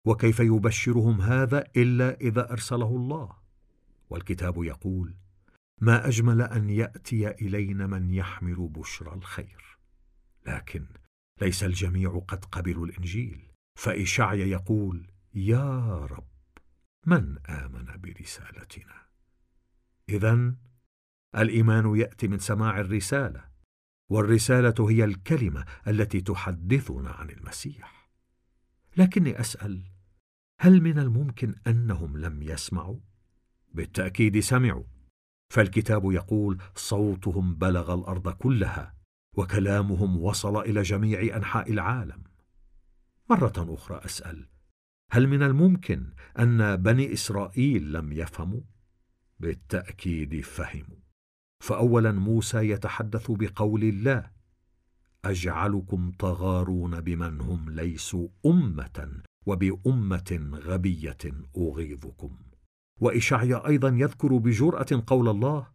[0.05, 3.31] وكيف يبشرهم هذا إلا إذا أرسله الله؟
[4.09, 5.15] والكتاب يقول
[5.81, 9.77] ما أجمل أن يأتي إلينا من يحمل بشرى الخير.
[10.47, 10.85] لكن
[11.41, 13.51] ليس الجميع قد قبلوا الإنجيل.
[13.79, 16.27] فاشعيا يقول يا رب
[17.05, 19.05] من آمن برسالتنا؟
[20.09, 20.55] اذا
[21.37, 23.43] الإيمان يأتي من سماع الرسالة
[24.11, 28.09] والرسالة هي الكلمة التي تحدثنا عن المسيح.
[28.97, 29.94] لكني أسأل
[30.59, 32.99] هل من الممكن أنهم لم يسمعوا؟
[33.73, 34.83] بالتأكيد سمعوا.
[35.49, 38.95] فالكتاب يقول صوتهم بلغ الأرض كلها
[39.37, 42.23] وكلامهم وصل إلى جميع أنحاء العالم.
[43.29, 44.49] مرة أخرى أسأل
[45.11, 48.61] هل من الممكن أن بني إسرائيل لم يفهموا؟
[49.39, 51.05] بالتأكيد فهموا.
[51.59, 54.31] فاولا موسى يتحدث بقول الله
[55.25, 61.17] أجعلكم تغارون بمن هم ليسوا أمة وبأمة غبية
[61.57, 62.37] أغيظكم.
[62.99, 65.67] وإشعيا أيضا يذكر بجرأة قول الله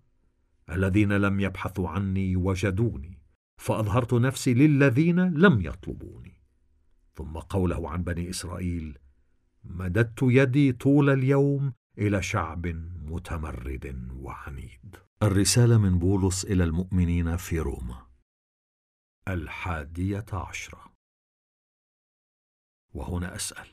[0.71, 3.19] الذين لم يبحثوا عني وجدوني
[3.61, 6.43] فأظهرت نفسي للذين لم يطلبوني.
[7.15, 8.99] ثم قوله عن بني إسرائيل
[9.65, 12.67] مددت يدي طول اليوم إلى شعب
[13.03, 14.97] متمرد وعنيد.
[15.23, 18.07] الرسالة من بولس إلى المؤمنين في روما.
[19.29, 20.85] الحادية عشرة.
[22.93, 23.69] وهنا أسأل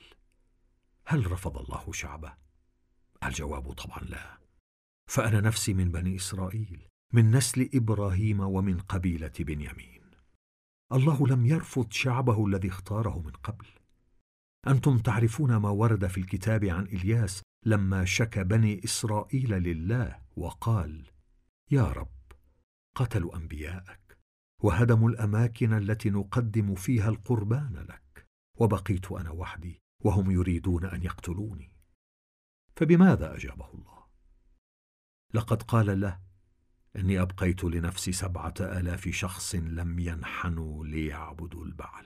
[1.06, 2.34] هل رفض الله شعبه؟
[3.24, 4.38] الجواب طبعا لا.
[5.10, 10.02] فأنا نفسي من بني إسرائيل من نسل إبراهيم ومن قبيلة بنيامين.
[10.92, 13.66] الله لم يرفض شعبه الذي اختاره من قبل.
[14.68, 21.12] أنتم تعرفون ما ورد في الكتاب عن إلياس لما شكى بني إسرائيل لله وقال
[21.72, 22.18] يا رب
[22.96, 24.18] قتلوا أنبياءك
[24.64, 28.07] وهدموا الأماكن التي نقدم فيها القربان لك.
[28.60, 31.72] وبقيت أنا وحدي وهم يريدون أن يقتلوني.
[32.76, 34.04] فبماذا أجابه الله؟
[35.34, 36.20] لقد قال له
[36.96, 42.06] إني أبقيت لنفسي سبعة آلاف شخص لم ينحنوا ليعبدوا البعل.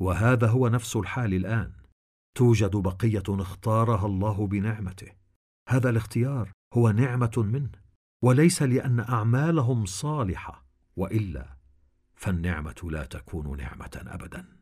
[0.00, 1.72] وهذا هو نفس الحال الآن.
[2.36, 5.12] توجد بقية اختارها الله بنعمته.
[5.68, 7.70] هذا الاختيار هو نعمة منه
[8.24, 10.64] وليس لأن أعمالهم صالحة
[10.96, 11.56] وإلا
[12.16, 14.55] فالنعمة لا تكون نعمة ابدا.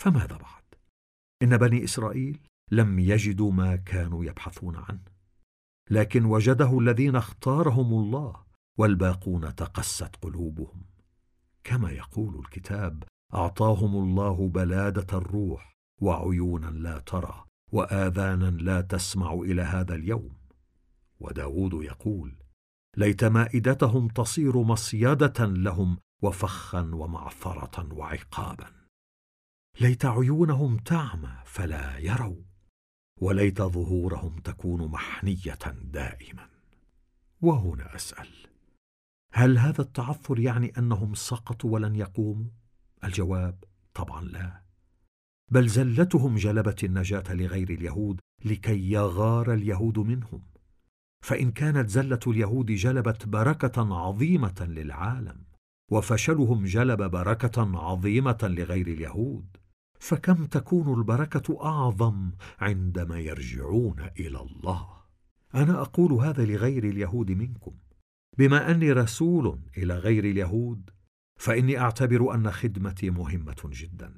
[0.00, 0.62] فماذا بعد؟
[1.42, 2.38] إن بني إسرائيل
[2.70, 5.02] لم يجدوا ما كانوا يبحثون عنه
[5.90, 8.36] لكن وجده الذين اختارهم الله
[8.78, 10.84] والباقون تقست قلوبهم.
[11.64, 15.72] كما يقول الكتاب أعطاهم الله بلادة الروح
[16.02, 20.36] وعيونا لا ترى وآذانا لا تسمع إلى هذا اليوم.
[21.20, 22.36] وداود يقول
[22.96, 28.79] ليت مائدتهم تصير مصيدة لهم وفخا ومعثرة وعقابا.
[29.80, 32.42] ليت عيونهم تعمى فلا يروا
[33.20, 36.48] وليت ظهورهم تكون محنية دائما.
[37.40, 38.28] وهنا أسأل
[39.32, 42.50] هل هذا التعثر يعني أنهم سقطوا ولن يقوموا؟
[43.04, 43.64] الجواب
[43.94, 44.62] طبعا لا.
[45.50, 50.42] بل زلتهم جلبت النجاة لغير اليهود لكي يغار اليهود منهم.
[51.24, 55.44] فإن كانت زلة اليهود جلبت بركة عظيمة للعالم
[55.90, 59.59] وفشلهم جلب بركة عظيمة لغير اليهود
[60.00, 64.88] فكم تكون البركة أعظم عندما يرجعون إلى الله؟
[65.54, 67.72] أنا أقول هذا لغير اليهود منكم.
[68.38, 70.90] بما أني رسول إلى غير اليهود
[71.38, 74.14] فإني أعتبر أن خدمتي مهمة جدا.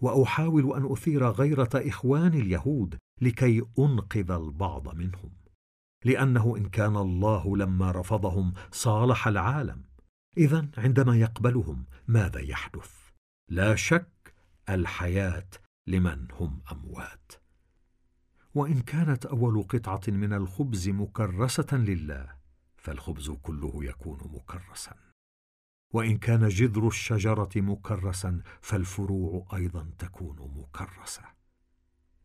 [0.00, 5.30] وأحاول أن أثير غيرة اخواني اليهود لكي أنقذ البعض منهم.
[6.04, 9.84] لأنه إن كان الله لما رفضهم صالح العالم
[10.36, 12.90] اذا عندما يقبلهم ماذا يحدث؟
[13.48, 14.19] لا شك
[14.74, 15.48] الحياة
[15.86, 17.32] لمن هم أموات.
[18.54, 22.34] وإن كانت أول قطعة من الخبز مكرسة لله
[22.76, 24.94] فالخبز كله يكون مكرسا.
[25.92, 31.22] وإن كان جذر الشجرة مكرسا فالفروع أيضا تكون مكرسة.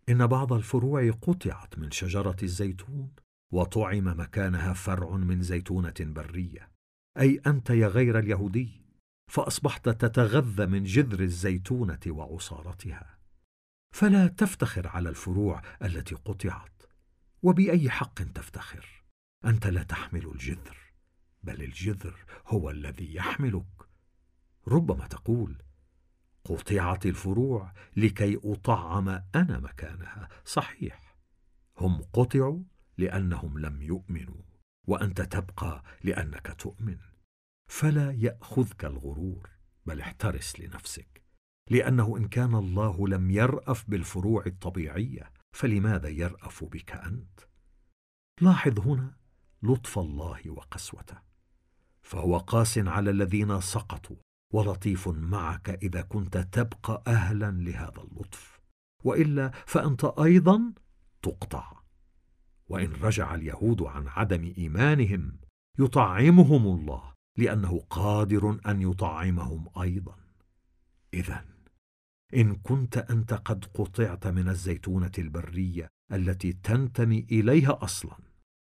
[0.09, 3.11] إن بعض الفروع قطعت من شجرة الزيتون
[3.51, 6.71] وطعم مكانها فرع من زيتونة برية.
[7.19, 8.84] أي أنت يا غير اليهودي
[9.27, 13.17] فأصبحت تتغذى من جذر الزيتونة وعصارتها.
[13.91, 16.83] فلا تفتخر على الفروع التي قطعت
[17.43, 19.03] وبأي حق تفتخر؟
[19.45, 20.77] أنت لا تحمل الجذر
[21.43, 23.89] بل الجذر هو الذي يحملك.
[24.67, 25.61] ربما تقول
[26.43, 30.29] قطعت الفروع لكي أطعم أنا مكانها.
[30.45, 31.17] صحيح
[31.77, 32.63] هم قطعوا
[32.97, 34.41] لأنهم لم يؤمنوا
[34.87, 36.97] وأنت تبقى لأنك تؤمن.
[37.67, 39.49] فلا يأخذك الغرور
[39.85, 41.23] بل احترس لنفسك.
[41.69, 47.39] لأنه إن كان الله لم يرأف بالفروع الطبيعية فلماذا يرأف بك أنت؟
[48.41, 49.17] لاحظ هنا
[49.63, 51.17] لطف الله وقسوته.
[52.01, 54.15] فهو قاس على الذين سقطوا
[54.53, 58.59] ولطيف معك إذا كنت تبقى أهلا لهذا اللطف.
[59.03, 60.73] وإلا فأنت أيضا
[61.21, 61.81] تقطع.
[62.67, 65.39] وإن رجع اليهود عن عدم إيمانهم
[65.79, 67.14] يطعمهم الله.
[67.37, 70.15] لأنه قادر أن يطعمهم أيضا.
[71.13, 71.45] اذا
[72.35, 78.17] إن كنت أنت قد قطعت من الزيتونة البرية التي تنتمي إليها أصلا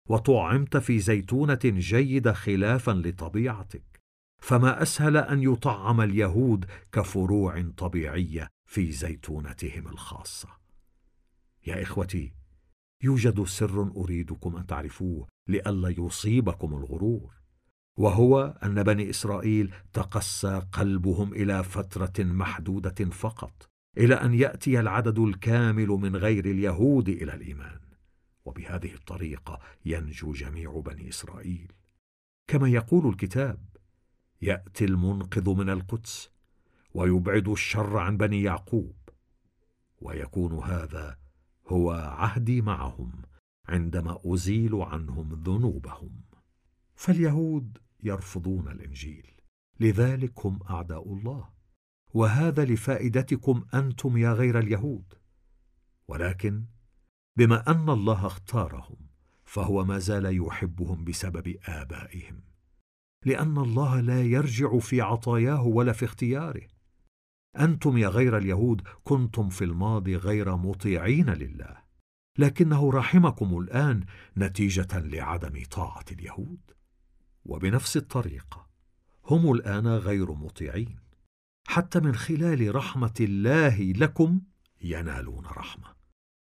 [0.09, 4.01] وطعمت في زيتونة جيدة خلافا لطبيعتك
[4.41, 10.49] فما أسهل أن يطعم اليهود كفروع طبيعية في زيتونتهم الخاصة.
[11.67, 12.33] يا إخوتي
[13.03, 17.33] يوجد سر أريدكم أن تعرفوه لئلا يصيبكم الغرور.
[17.97, 25.87] وهو أن بني إسرائيل تقسى قلبهم إلى فترة محدودة فقط إلى أن يأتي العدد الكامل
[25.87, 27.79] من غير اليهود إلى الإيمان.
[28.45, 31.71] وبهذه الطريقة ينجو جميع بني إسرائيل.
[32.47, 33.59] كما يقول الكتاب
[34.41, 36.31] يأتي المنقذ من القدس
[36.93, 38.95] ويبعد الشر عن بني يعقوب
[40.01, 41.17] ويكون هذا
[41.67, 43.11] هو عهدي معهم
[43.65, 46.11] عندما أزيل عنهم ذنوبهم.
[46.95, 49.31] فاليهود يرفضون الإنجيل.
[49.79, 51.49] لذلك هم أعداء الله.
[52.13, 55.13] وهذا لفائدتكم أنتم يا غير اليهود.
[56.07, 56.65] ولكن
[57.37, 58.97] بما أن الله اختارهم
[59.43, 62.41] فهو ما زال يحبهم بسبب آبائهم.
[63.25, 66.67] لأن الله لا يرجع في عطاياه ولا في اختياره.
[67.59, 71.77] أنتم يا غير اليهود كنتم في الماضي غير مطيعين لله.
[72.37, 74.05] لكنه رحمكم الآن
[74.37, 76.74] نتيجة لعدم طاعة اليهود.
[77.45, 78.67] وبنفس الطريقة
[79.25, 80.99] هم الآن غير مطيعين.
[81.67, 84.41] حتى من خلال رحمة الله لكم
[84.81, 85.95] ينالون رحمة.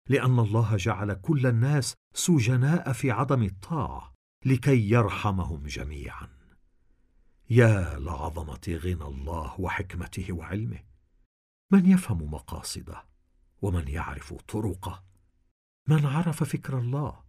[0.09, 6.29] لأن الله جعل كل الناس سجناء في عدم الطاعة لكي يرحمهم جميعا.
[7.51, 10.81] يا لعظمة غنى الله وحكمته وعلمه.
[11.73, 13.05] من يفهم مقاصده؟
[13.63, 15.05] ومن يعرف طرقه؟
[15.89, 17.25] من عرف فكر الله؟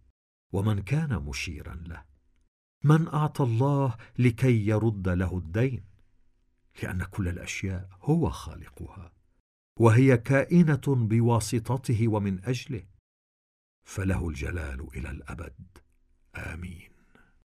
[0.52, 2.09] ومن كان مشيرا له؟
[2.84, 5.84] من أعطى الله لكي يرد له الدين؟
[6.82, 9.12] لأن كل الأشياء هو خالقها
[9.80, 12.86] وهي كائنة بواسطته ومن أجله.
[13.84, 15.78] فله الجلال إلى الأبد.
[16.34, 16.90] آمين.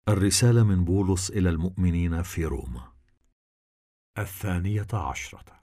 [0.08, 2.94] الرسالة من بولس إلى المؤمنين في روما.
[4.18, 5.62] الثانية عشرة.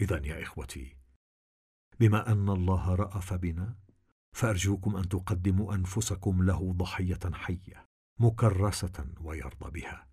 [0.00, 0.96] اذا يا إخوتي
[2.00, 3.76] بما أن الله رأف بنا
[4.34, 7.86] فأرجوكم أن تقدموا أنفسكم له ضحية حية
[8.18, 10.06] مكرسة ويرضى بها.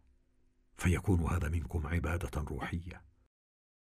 [0.78, 3.02] فيكون هذا منكم عبادة روحية.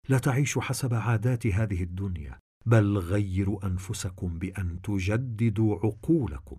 [0.08, 6.58] لا تعيشوا حسب عادات هذه الدنيا بل غيروا أنفسكم بأن تجددوا عقولكم.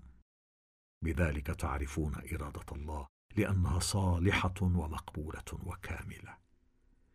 [1.04, 6.38] بذلك تعرفون إرادة الله لأنها صالحة ومقبولة وكاملة.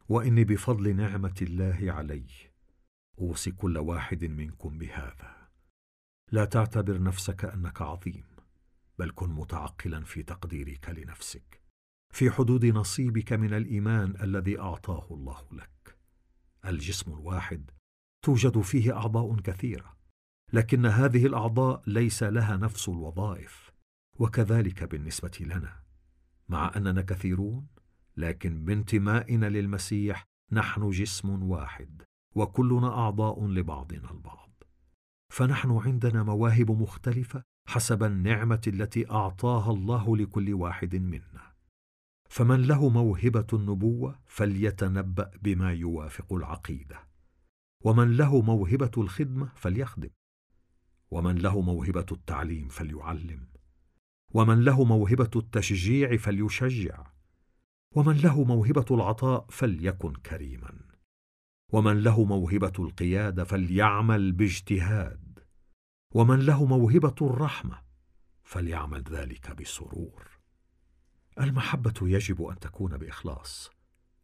[0.09, 2.27] وإني بفضل نعمة الله علي
[3.19, 5.43] أوصي كل واحد منكم بهذا.
[6.33, 8.25] لا تعتبر نفسك أنك عظيم
[8.99, 11.64] بل كن متعقلا في تقديرك لنفسك
[12.14, 15.99] في حدود نصيبك من الإيمان الذي أعطاه الله لك.
[16.64, 17.70] الجسم الواحد
[18.22, 19.97] توجد فيه أعضاء كثيرة
[20.53, 23.72] لكن هذه الأعضاء ليس لها نفس الوظائف
[24.18, 25.83] وكذلك بالنسبة لنا.
[26.49, 27.66] مع أننا كثيرون
[28.16, 32.03] لكن بانتمائنا للمسيح نحن جسم واحد
[32.35, 34.43] وكلنا أعضاء لبعضنا البعض.
[35.35, 41.55] فنحن عندنا مواهب مختلفة حسب النعمة التي أعطاها الله لكل واحد منا.
[42.28, 47.09] فمن له موهبة النبوة فليتنبأ بما يوافق العقيدة.
[47.85, 50.11] ومن له موهبة الخدمة فليخدم.
[51.11, 53.47] ومن له موهبة التعليم فليعلم.
[54.35, 57.07] ومن له موهبة التشجيع فليشجع.
[57.95, 60.74] ومن له موهبة العطاء فليكن كريما.
[61.72, 65.24] ومن له موهبة القيادة فليعمل باجتهاد.
[66.15, 67.83] ومن له موهبة الرحمة
[68.43, 70.29] فليعمل ذلك بسرور.
[71.41, 73.71] المحبة يجب أن تكون بإخلاص.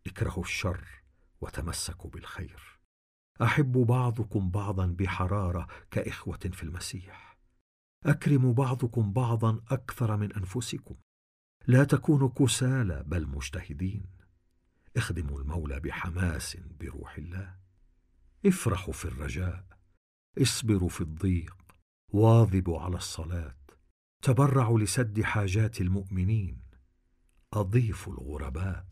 [0.06, 0.84] اكرهوا الشر
[1.40, 2.80] وتمسكوا بالخير.
[3.42, 7.38] احبوا بعضكم بعضا بحرارة كإخوة في المسيح.
[8.06, 10.94] اكرموا بعضكم بعضا أكثر من أنفسكم.
[11.66, 14.06] لا تكونوا كسالى بل مجتهدين.
[14.96, 17.56] اخدموا المولى بحماس بروح الله.
[18.46, 19.64] افرحوا في الرجاء.
[20.38, 21.59] اصبروا في الضيق.
[22.12, 23.56] واظبوا على الصلاة.
[24.22, 26.60] تبرعوا لسد حاجات المؤمنين.
[27.52, 28.86] اضيفوا الغرباء.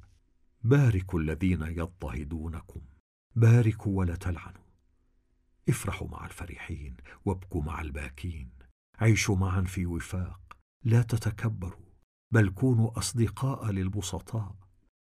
[0.62, 2.80] باركوا الذين يضطهدونكم.
[3.36, 4.68] باركوا ولا تلعنوا.
[5.68, 8.50] افرحوا مع الفرحين وابكوا مع الباكين.
[8.98, 10.40] عيشوا معا في وفاق.
[10.84, 11.88] لا تتكبروا
[12.30, 14.56] بل كونوا أصدقاء للبسطاء.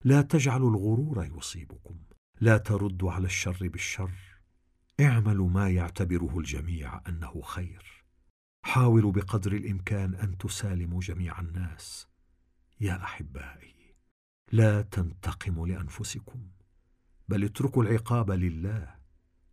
[0.05, 1.98] لا تجعلوا الغرور يصيبكم.
[2.40, 4.30] لا تردوا على الشر بالشر.
[5.01, 8.05] اعملوا ما يعتبره الجميع أنه خير.
[8.64, 12.09] حاولوا بقدر الإمكان أن تسالموا جميع الناس.
[12.80, 13.94] يا أحبائي
[14.53, 16.51] لا تنتقموا لأنفسكم
[17.28, 18.94] بل اتركوا العقاب لله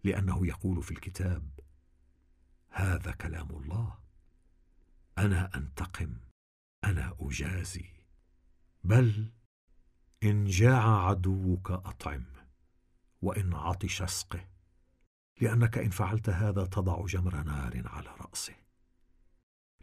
[0.03, 1.59] لأنه يقول في الكتاب
[2.69, 3.97] هذا كلام الله
[5.17, 6.17] أنا أنتقم
[6.83, 7.89] أنا أجازي
[8.83, 9.31] بل
[10.23, 12.47] إن جاع عدوك اطعمه
[13.21, 14.47] وإن عطش اسقه.
[15.41, 18.55] لأنك إن فعلت هذا تضع جمر نار على رأسه.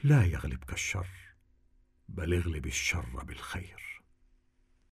[0.04, 1.08] لا يغلبك الشر
[2.08, 4.02] بل اغلب الشر بالخير.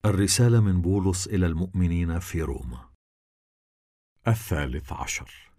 [0.06, 2.90] الرسالة من بولس إلى المؤمنين في روما.
[4.28, 5.52] الثالث عشر.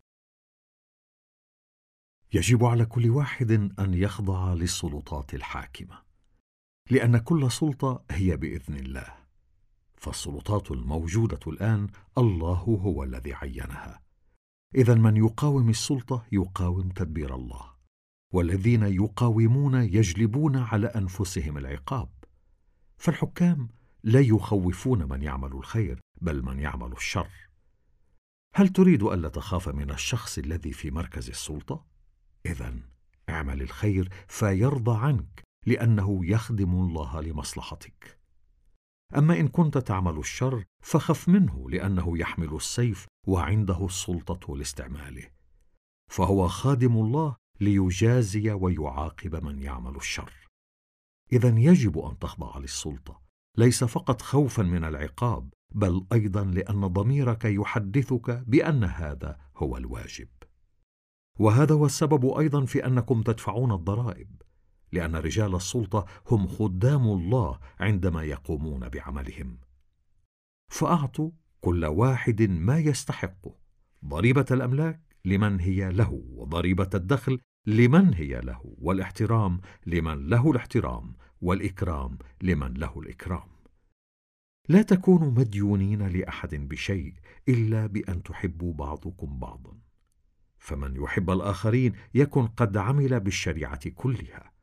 [2.33, 6.03] يجب على كل واحد أن يخضع للسلطات الحاكمة
[6.91, 9.27] لأن كل سلطة هي بإذن الله.
[9.97, 11.89] فالسلطات الموجودة الآن
[12.19, 14.06] الله هو الذي عينها.
[14.75, 17.77] اذا من يقاوم السلطة يقاوم تدبير الله
[18.33, 22.09] والذين يقاومون يجلبون على أنفسهم العقاب.
[22.99, 23.69] فالحكام
[24.03, 27.31] لا يخوفون من يعمل الخير بل من يعمل الشر.
[28.55, 31.87] هل تريد الا تخاف من الشخص الذي في مركز السلطة؟
[32.47, 32.75] اذا
[33.29, 38.19] اعمل الخير فيرضى عنك لأنه يخدم الله لمصلحتك.
[39.15, 45.31] أما إن كنت تعمل الشر فخف منه لأنه يحمل السيف وعنده السلطة لاستعماله.
[46.11, 50.33] فهو خادم الله ليجازي ويعاقب من يعمل الشر.
[51.33, 53.21] اذا يجب أن تخضع للسلطة
[53.57, 60.29] ليس فقط خوفا من العقاب بل أيضا لأن ضميرك يحدثك بأن هذا هو الواجب.
[61.39, 64.43] وهذا هو السبب أيضا في أنكم تدفعون الضرائب.
[64.93, 69.59] لأن رجال السلطة هم خدام الله عندما يقومون بعملهم.
[70.69, 71.31] فأعطوا
[71.61, 73.55] كل واحد ما يستحقه
[74.05, 82.19] ضريبة الأملاك لمن هي له وضريبة الدخل لمن هي له والاحترام لمن له الاحترام والإكرام
[82.43, 83.49] لمن له الإكرام.
[84.69, 87.15] لا تكونوا مديونين لأحد بشيء
[87.49, 89.79] إلا بأن تحبوا بعضكم بعضا.
[90.59, 94.56] فمن يحب الآخرين يكن قد عمل بالشريعة كلها.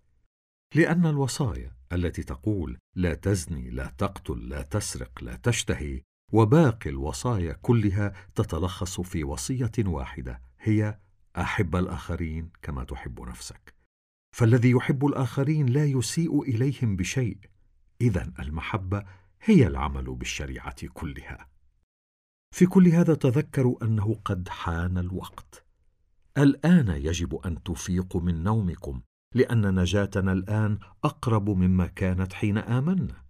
[0.75, 6.01] لأن الوصايا التي تقول لا تزني لا تقتل لا تسرق لا تشتهي
[6.31, 10.99] وباقي الوصايا كلها تتلخص في وصية واحدة هي
[11.37, 13.83] أحب الآخرين كما تحب نفسك
[14.33, 17.37] فالذي يحب الآخرين لا يسيء إليهم بشيء.
[18.01, 19.03] إذا المحبة
[19.41, 21.49] هي العمل بالشريعة كلها.
[22.51, 25.65] في كل هذا تذكروا أنه قد حان الوقت.
[26.37, 29.01] الآن يجب أن تفيقوا من نومكم.
[29.33, 33.23] لأن نجاتنا الآن أقرب مما كانت حين آمنا.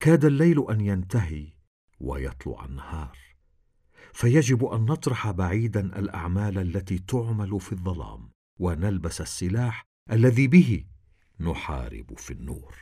[0.00, 1.52] كاد الليل أن ينتهي
[2.00, 3.18] ويطلع النهار.
[4.12, 10.84] فيجب أن نطرح بعيدا الأعمال التي تعمل في الظلام ونلبس السلاح الذي به
[11.40, 12.74] نحارب في النور.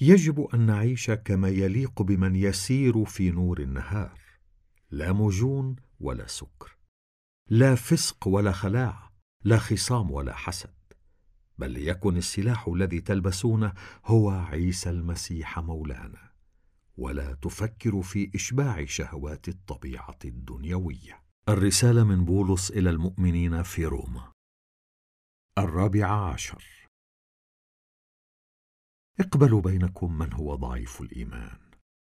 [0.00, 4.20] يجب أن نعيش كما يليق بمن يسير في نور النهار.
[4.90, 6.76] لا مجون ولا سكر.
[7.50, 9.10] لا فسق ولا خلاع
[9.44, 10.75] لا خصام ولا حسد.
[11.58, 13.72] بل ليكن السلاح الذي تلبسونه
[14.04, 16.32] هو عيسى المسيح مولانا.
[16.96, 21.22] ولا تفكر في إشباع شهوات الطبيعة الدنيوية.
[21.48, 24.32] الرسالة من بولس إلى المؤمنين في روما.
[25.58, 26.64] الرابع عشر.
[29.20, 31.58] اقبلوا بينكم من هو ضعيف الإيمان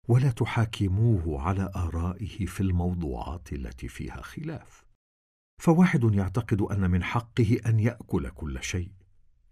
[0.07, 4.85] ولا تحاكموه على آرائه في الموضوعات التي فيها خلاف.
[5.61, 8.91] فواحد يعتقد أن من حقه أن يأكل كل شيء.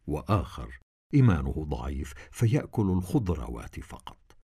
[0.09, 0.79] وآخر
[1.13, 4.37] إيمانه ضعيف فيأكل الخضروات فقط.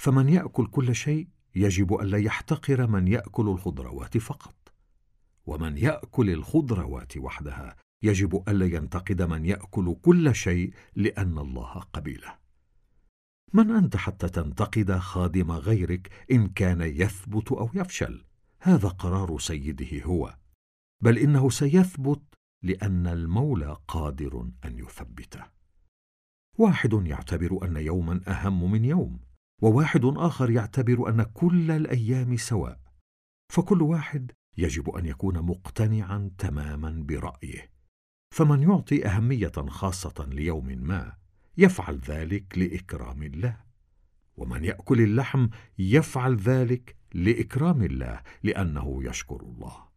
[0.00, 4.54] فمن يأكل كل شيء يجب الا يحتقر من يأكل الخضروات فقط.
[5.46, 12.38] ومن يأكل الخضروات وحدها يجب الا ينتقد من يأكل كل شيء لأن الله قبيله.
[13.52, 18.24] من أنت حتى تنتقد خادم غيرك إن كان يثبت أو يفشل؟
[18.58, 20.36] هذا قرار سيده هو.
[21.00, 22.22] بل إنه سيثبت
[22.64, 25.44] لأن المولى قادر أن يثبته.
[26.58, 29.20] واحد يعتبر أن يوما أهم من يوم
[29.62, 32.80] وواحد آخر يعتبر أن كل الأيام سواء.
[33.52, 37.70] فكل واحد يجب أن يكون مقتنعا تماما برأيه.
[38.34, 41.16] فمن يعطي أهمية خاصة ليوم ما
[41.56, 43.64] يفعل ذلك لإكرام الله.
[44.36, 45.48] ومن يأكل اللحم
[45.78, 49.93] يفعل ذلك لإكرام الله لأنه يشكر الله.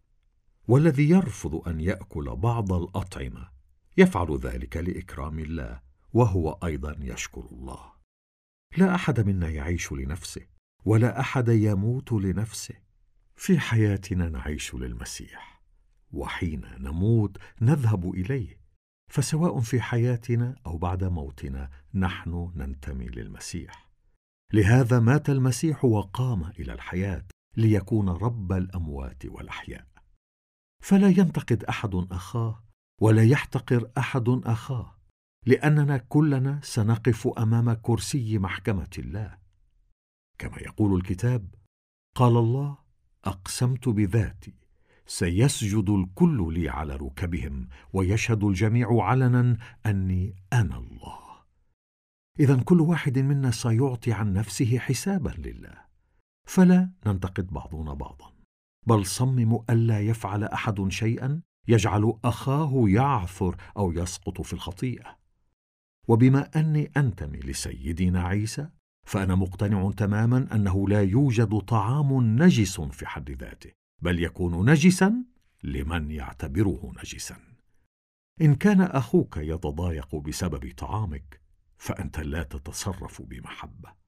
[0.68, 3.50] والذي يرفض أن يأكل بعض الأطعمة.
[3.98, 5.82] يفعل ذلك لإكرام الله
[6.14, 7.92] وهو أيضا يشكر الله.
[8.78, 10.46] لا أحد منا يعيش لنفسه
[10.86, 12.76] ولا أحد يموت لنفسه.
[13.36, 15.62] في حياتنا نعيش للمسيح
[16.12, 18.60] وحين نموت نذهب إليه.
[19.12, 23.90] فسواء في حياتنا أو بعد موتنا نحن ننتمي للمسيح.
[24.54, 27.26] لهذا مات المسيح وقام إلى الحياة
[27.58, 29.97] ليكون رب الأموات والأحياء.
[30.80, 32.64] فلا ينتقد أحد أخاه
[33.02, 34.98] ولا يحتقر أحد أخاه
[35.46, 39.38] لأننا كلنا سنقف أمام كرسي محكمة الله.
[40.38, 41.56] كما يقول الكتاب
[42.16, 42.78] قال الله
[43.26, 44.54] أقسمت بذاتي
[45.06, 51.20] سيسجد الكل لي على ركبهم ويشهد الجميع علنا أني أنا الله.
[52.40, 55.88] إذا كل واحد منا سيعطي عن نفسه حسابا لله
[56.48, 58.37] فلا ننتقد بعضنا بعضا.
[58.88, 65.18] بل صمموا الا يفعل أحد شيئا يجعل أخاه يعثر أو يسقط في الخطيئة.
[66.08, 68.70] وبما أني أنتمي لسيدنا عيسى
[69.08, 73.72] فأنا مقتنع تماما أنه لا يوجد طعام نجس في حد ذاته
[74.02, 75.24] بل يكون نجسا
[75.64, 77.38] لمن يعتبره نجسا.
[78.42, 81.42] إن كان أخوك يتضايق بسبب طعامك
[81.78, 84.07] فأنت لا تتصرف بمحبة.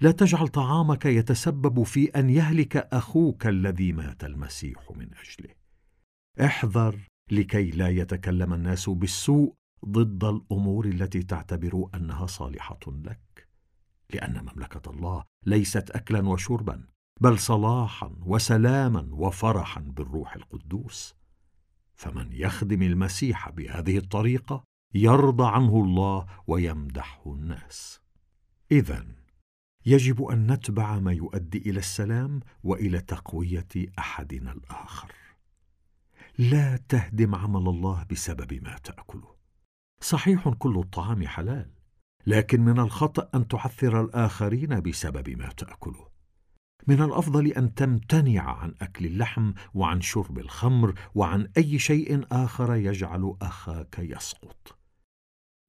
[0.00, 5.54] لا تجعل طعامك يتسبب في أن يهلك أخوك الذي مات المسيح من أجله.
[6.40, 6.98] احذر
[7.30, 13.48] لكي لا يتكلم الناس بالسوء ضد الأمور التي تعتبر أنها صالحة لك
[14.14, 16.86] لأن مملكة الله ليست اكلا وشربا
[17.20, 21.14] بل صلاحا وسلاما وفرحا بالروح القدوس.
[21.94, 24.64] فمن يخدم المسيح بهذه الطريقة
[24.94, 28.00] يرضى عنه الله ويمدحه الناس.
[28.72, 29.21] اذا
[29.86, 33.68] يجب أن نتبع ما يؤدي إلى السلام وإلى تقوية
[33.98, 35.12] أحدنا الآخر.
[36.38, 39.34] لا تهدم عمل الله بسبب ما تأكله.
[40.00, 41.70] صحيح كل الطعام حلال
[42.26, 46.12] لكن من الخطأ أن تعثر الآخرين بسبب ما تأكله.
[46.86, 53.36] من الأفضل أن تمتنع عن أكل اللحم وعن شرب الخمر وعن أي شيء آخر يجعل
[53.42, 54.78] أخاك يسقط.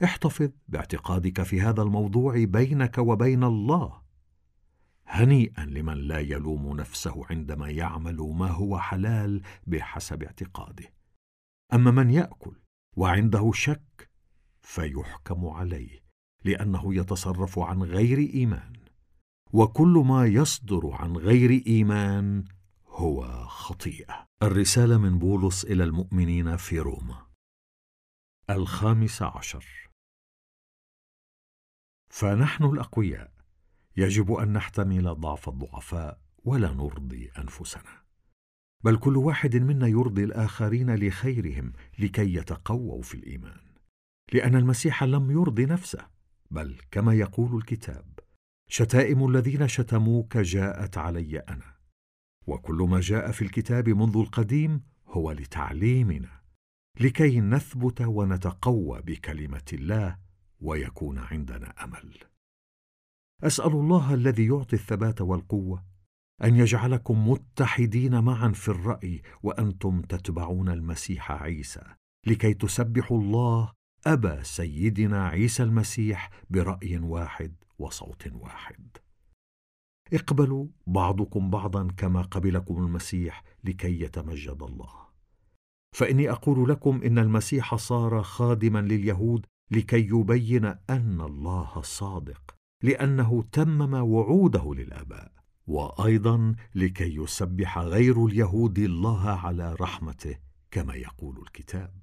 [0.03, 4.02] احتفظ باعتقادك في هذا الموضوع بينك وبين الله.
[5.05, 10.93] هنيئا لمن لا يلوم نفسه عندما يعمل ما هو حلال بحسب اعتقاده.
[11.73, 12.55] أما من يأكل
[12.97, 14.09] وعنده شك
[14.61, 16.03] فيحكم عليه
[16.43, 18.73] لأنه يتصرف عن غير إيمان.
[19.53, 22.45] وكل ما يصدر عن غير إيمان
[22.87, 24.25] هو خطيئة.
[24.43, 27.27] الرسالة من بولس إلى المؤمنين في روما.
[28.49, 29.89] الخامس عشر.
[32.09, 33.42] فنحن الأقوياء.
[33.97, 38.03] يجب أن نحتمل ضعف الضعفاء ولا نرضي أنفسنا.
[38.83, 43.59] بل كل واحد منا يرضي الآخرين لخيرهم لكي يتقووا في الإيمان.
[44.33, 46.07] لأن المسيح لم يرضي نفسه
[46.51, 48.19] بل كما يقول الكتاب
[48.69, 51.73] شتائم الذين شتموك جاءت علي أنا.
[52.47, 56.41] وكل ما جاء في الكتاب منذ القديم هو لتعليمنا
[56.99, 60.17] لكي نثبت ونتقوى بكلمة الله
[60.61, 62.32] ويكون عندنا أمل.
[63.43, 65.83] أسأل الله الذي يعطي الثبات والقوة
[66.43, 71.83] أن يجعلكم متحدين معا في الرأي وأنتم تتبعون المسيح عيسى
[72.27, 73.71] لكي تسبحوا الله
[74.07, 78.97] أبا سيدنا عيسى المسيح برأي واحد وصوت واحد.
[80.13, 84.93] اقبلوا بعضكم بعضا كما قبلكم المسيح لكي يتمجد الله.
[85.95, 92.55] فإني أقول لكم إن المسيح صار خادما لليهود لكي يبين أن الله صادق.
[92.83, 95.31] لأنه تمم وعوده للآباء
[95.67, 100.37] وأيضا لكي يسبح غير اليهود الله على رحمته
[100.71, 101.93] كما يقول الكتاب.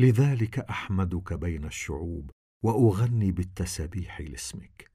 [0.00, 2.30] لذلك أحمدك بين الشعوب
[2.62, 4.90] وأغني بالتسابيح لاسمك.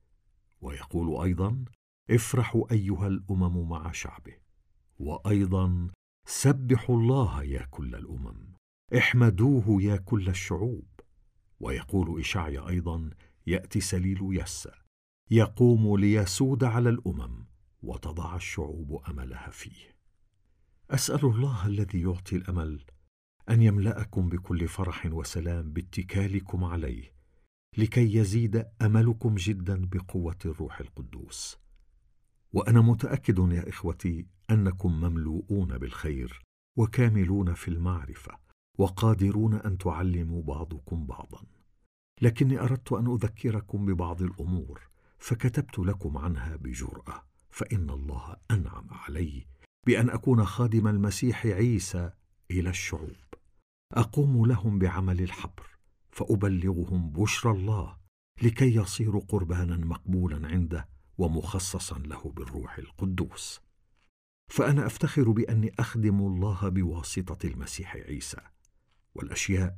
[0.62, 1.66] ويقول أيضا
[2.10, 4.34] افرحوا أيها الأمم مع شعبه
[5.00, 5.88] وأيضا
[6.26, 8.54] سبحوا الله يا كل الأمم
[8.98, 10.86] احمدوه يا كل الشعوب.
[11.60, 13.10] ويقول اشعيا أيضا
[13.48, 14.83] يأتي سليل يسى
[15.32, 17.46] يقوم ليسود على الأمم
[17.84, 19.96] وتضع الشعوب أملها فيه.
[20.92, 22.86] أسأل الله الذي يعطي الأمل
[23.50, 27.14] أن يملأكم بكل فرح وسلام باتكالكم عليه
[27.78, 31.58] لكي يزيد أملكم جدا بقوة الروح القدوس.
[32.54, 36.42] وأنا متأكد يا إخوتي أنكم مملوءون بالخير
[36.78, 38.38] وكاملون في المعرفة
[38.78, 41.44] وقادرون أن تعلموا بعضكم بعضا.
[42.22, 44.93] لكني أردت أن أذكركم ببعض الأمور
[45.24, 49.46] فكتبت لكم عنها بجرأة فإن الله أنعم علي
[49.88, 52.12] بأن أكون خادم المسيح عيسى
[52.52, 53.16] إلى الشعوب.
[53.94, 55.68] أقوم لهم بعمل الحبر
[56.12, 57.98] فأبلغهم بشرى الله
[58.42, 63.62] لكي يصيروا قربانا مقبولا عنده ومخصصا له بالروح القدوس.
[64.52, 68.42] فأنا أفتخر بأني أخدم الله بواسطة المسيح عيسى.
[69.16, 69.78] والأشياء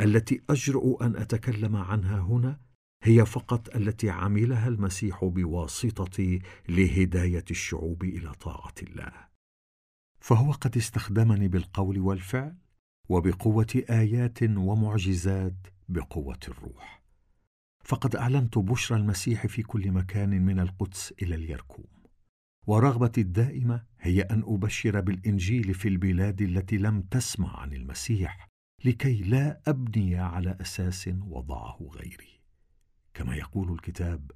[0.00, 2.60] التي أجرؤ أن أتكلم عنها هنا
[3.06, 9.12] هي فقط التي عملها المسيح بواسطتي لهداية الشعوب إلى طاعة الله.
[10.20, 12.56] فهو قد استخدمني بالقول والفعل
[13.08, 17.04] وبقوة آيات ومعجزات بقوة الروح.
[17.84, 21.86] فقد أعلنت بشرى المسيح في كل مكان من القدس إلى اليركوم
[22.66, 28.48] ورغبتي الدائمة هي أن أبشر بالإنجيل في البلاد التي لم تسمع عن المسيح
[28.84, 32.33] لكي لا أبني على أساس وضعه غيري.
[33.14, 34.30] كما يقول الكتاب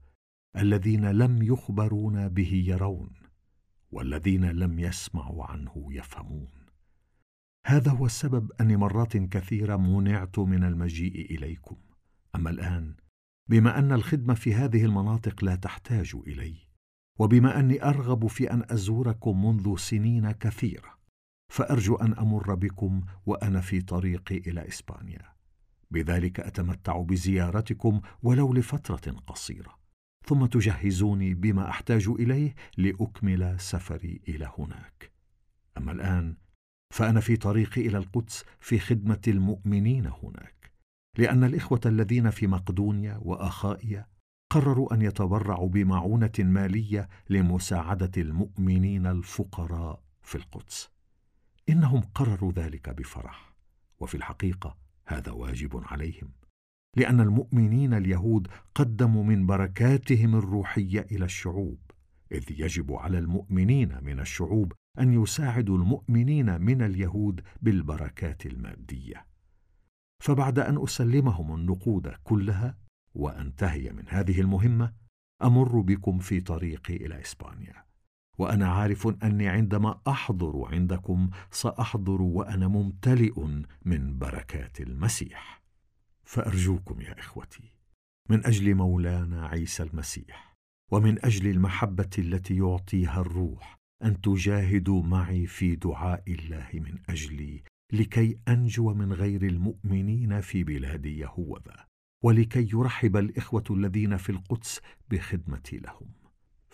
[0.56, 3.10] الذين لم يخبرون به يرون
[3.90, 6.50] والذين لم يسمعوا عنه يفهمون.
[7.66, 11.76] هذا هو السبب اني مرات كثيرة منعت من المجيء إليكم.
[12.34, 12.94] أما الآن
[13.48, 16.54] بما أن الخدمة في هذه المناطق لا تحتاج إلي
[17.18, 20.98] وبما أني أرغب في أن أزوركم منذ سنين كثيرة
[21.52, 25.37] فأرجو أن أمر بكم وأنا في طريقي إلى إسبانيا.
[25.90, 29.78] بذلك أتمتع بزيارتكم ولو لفترة قصيرة.
[30.26, 35.12] ثم تجهزوني بما أحتاج إليه لأكمل سفري إلى هناك.
[35.78, 36.36] أما الآن
[36.90, 40.72] فأنا في طريقي إلى القدس في خدمة المؤمنين هناك
[41.18, 44.06] لأن الإخوة الذين في مقدونيا وأخائيا
[44.50, 50.90] قرروا أن يتبرعوا بمعونة مالية لمساعدة المؤمنين الفقراء في القدس.
[51.68, 53.52] إنهم قرروا ذلك بفرح
[54.00, 54.76] وفي الحقيقة
[55.08, 56.32] هذا واجب عليهم
[56.96, 61.78] لأن المؤمنين اليهود قدموا من بركاتهم الروحية إلى الشعوب
[62.32, 69.26] إذ يجب على المؤمنين من الشعوب أن يساعدوا المؤمنين من اليهود بالبركات المادية.
[70.22, 72.78] فبعد أن أسلمهم النقود كلها
[73.14, 74.92] وأنتهي من هذه المهمة
[75.42, 77.87] أمر بكم في طريقي إلى إسبانيا.
[78.38, 83.46] وأنا عارف أني عندما أحضر عندكم سأحضر وأنا ممتلئ
[83.84, 85.62] من بركات المسيح.
[86.28, 87.72] فأرجوكم يا إخوتي
[88.30, 90.56] من أجل مولانا عيسى المسيح
[90.90, 97.62] ومن أجل المحبة التي يعطيها الروح أن تجاهدوا معي في دعاء الله من أجلي
[97.92, 101.86] لكي أنجو من غير المؤمنين في بلاد يهوذا
[102.24, 106.17] ولكي يرحب الإخوة الذين في القدس بخدمتي لهم.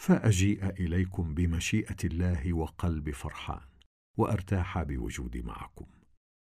[0.04, 3.68] فأجيء إليكم بمشيئة الله وقلب فرحان
[4.16, 5.86] وأرتاح بوجودي معكم.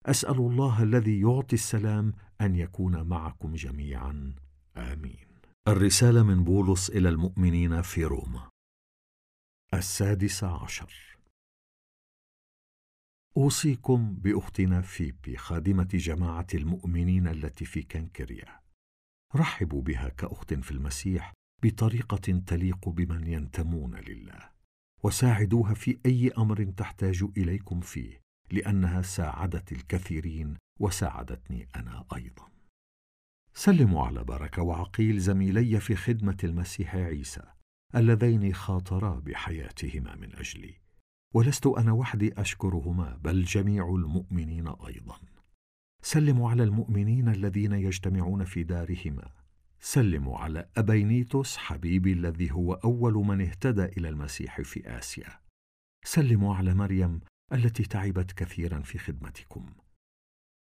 [0.06, 4.34] أسأل الله الذي يعطي السلام أن يكون معكم جميعا.
[4.76, 5.26] آمين.
[5.68, 8.50] الرسالة من بولس إلى المؤمنين في روما.
[9.74, 11.18] السادس عشر.
[13.36, 18.60] أوصيكم بأختنا فيبي خادمة جماعة المؤمنين التي في كنكريا.
[19.36, 21.32] رحبوا بها كأخت في المسيح
[21.62, 24.50] بطريقة تليق بمن ينتمون لله
[25.02, 28.20] وساعدوها في أي أمر تحتاج إليكم فيه
[28.50, 32.48] لأنها ساعدت الكثيرين وساعدتني أنا أيضا.
[33.54, 37.42] سلموا على بركة وعقيل زميلي في خدمة المسيح عيسى
[37.94, 40.74] اللذين خاطرا بحياتهما من أجلي
[41.34, 45.18] ولست أنا وحدي أشكرهما بل جميع المؤمنين أيضا.
[46.02, 49.41] سلموا على المؤمنين الذين يجتمعون في دارهما
[49.84, 55.40] سلموا على أبينيتوس حبيبي الذي هو أول من اهتدى إلى المسيح في آسيا.
[56.04, 57.20] سلموا على مريم
[57.52, 59.66] التي تعبت كثيرا في خدمتكم.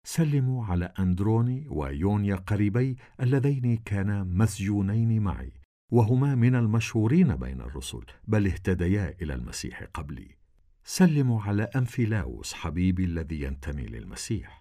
[0.03, 5.53] سلموا على أندروني ويونيا قريبي اللذين كانا مسجونين معي
[5.91, 10.35] وهما من المشهورين بين الرسل بل اهتديا إلى المسيح قبلي.
[10.83, 14.56] سلموا على أنفيلاوس حبيبي الذي ينتمي للمسيح.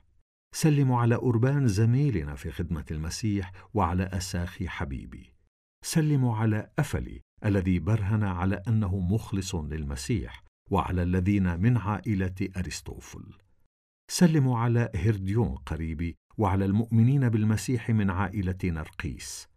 [0.57, 5.35] سلموا على أربان زميلنا في خدمة المسيح وعلى أساخي حبيبي.
[5.85, 13.25] سلموا على أفلي الذي برهن على أنه مخلص للمسيح وعلى الذين من عائلة أرسطوفل.
[14.11, 19.49] سلموا على هرديون قريبي وعلى المؤمنين بالمسيح من عائلة نرقيس.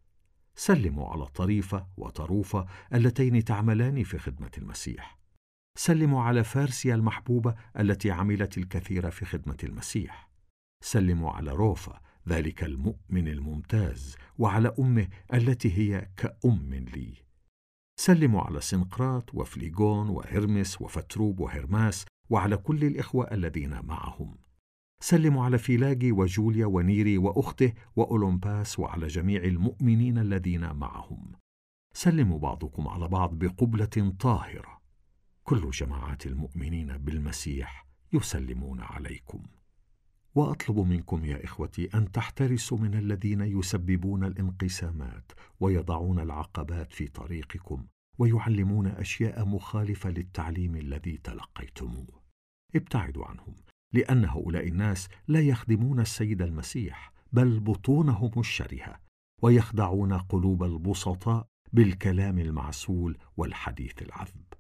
[0.56, 5.20] سلموا على طريفة وطروفة اللتين تعملان في خدمة المسيح.
[5.78, 10.29] سلموا على فارسيا المحبوبة التي عملت الكثير في خدمة المسيح.
[10.82, 17.14] سلموا على روفا ذلك المؤمن الممتاز وعلى أمه التي هي كأم لي.
[18.00, 24.38] سلموا على سنقراط وفليجون وهرمس وفتروب وهرماس وعلى كل الإخوة الذين معهم.
[25.02, 31.32] سلموا على فيلاجي وجوليا ونيري وأخته وأولمباس وعلى جميع المؤمنين الذين معهم.
[31.94, 34.82] سلموا بعضكم على بعض بقبلة طاهرة.
[35.44, 39.44] كل جماعات المؤمنين بالمسيح يسلمون عليكم.
[40.40, 47.86] وأطلب منكم يا إخوتي أن تحترسوا من الذين يسببون الانقسامات ويضعون العقبات في طريقكم
[48.18, 52.22] ويعلمون أشياء مخالفة للتعليم الذي تلقيتموه.
[52.76, 53.56] ابتعدوا عنهم
[53.94, 59.00] لأن هؤلاء الناس لا يخدمون السيد المسيح بل بطونهم الشرهة
[59.42, 64.54] ويخدعون قلوب البسطاء بالكلام المعسول والحديث العذب.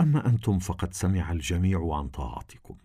[0.00, 2.76] أما أنتم فقد سمع الجميع عن طاعتكم.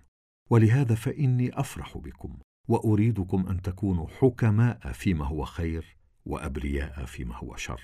[0.52, 2.38] ولهذا فإني أفرح بكم
[2.68, 7.82] وأريدكم أن تكونوا حكماء فيما هو خير وأبرياء فيما هو شر.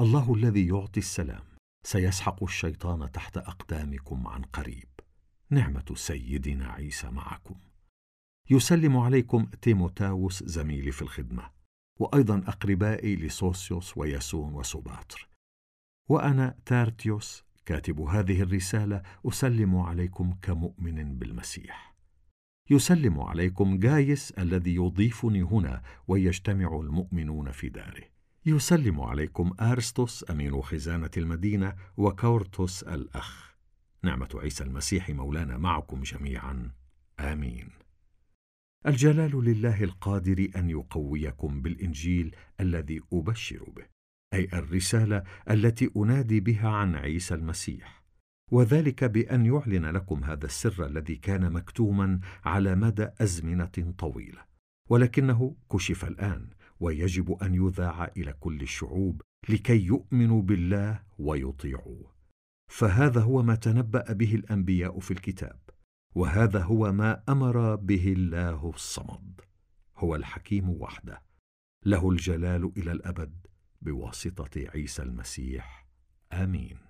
[0.00, 1.44] الله الذي يعطي السلام
[1.86, 4.88] سيسحق الشيطان تحت أقدامكم عن قريب.
[5.50, 7.60] نعمة سيدنا عيسى معكم.
[8.50, 11.50] يسلم عليكم تيموتاوس زميلي في الخدمة
[12.00, 15.28] وأيضا أقربائي لسوسيوس وياسون وسوباتر.
[16.08, 21.94] وأنا تارتيوس كاتب هذه الرسالة أسلم عليكم كمؤمن بالمسيح.
[22.70, 28.04] يسلم عليكم جايس الذي يضيفني هنا ويجتمع المؤمنون في داره.
[28.46, 33.54] يسلم عليكم ارسطس أمين خزانة المدينة وكورتوس الأخ.
[34.02, 36.70] نعمة عيسى المسيح مولانا معكم جميعا.
[37.20, 37.70] آمين.
[38.86, 43.93] الجلال لله القادر أن يقويكم بالإنجيل الذي أبشر به.
[44.34, 48.04] أي الرسالة التي أنادي بها عن عيسى المسيح.
[48.52, 54.42] وذلك بأن يعلن لكم هذا السر الذي كان مكتوما على مدى أزمنة طويلة.
[54.90, 56.50] ولكنه كشف الآن
[56.80, 62.14] ويجب أن يذاع إلى كل الشعوب لكي يؤمنوا بالله ويطيعوه.
[62.68, 65.60] فهذا هو ما تنبأ به الأنبياء في الكتاب
[66.14, 69.40] وهذا هو ما أمر به الله الصمد.
[69.96, 71.22] هو الحكيم وحده
[71.86, 73.43] له الجلال إلى الأبد.
[73.84, 75.86] بواسطة عيسى المسيح.
[76.32, 76.83] آمين.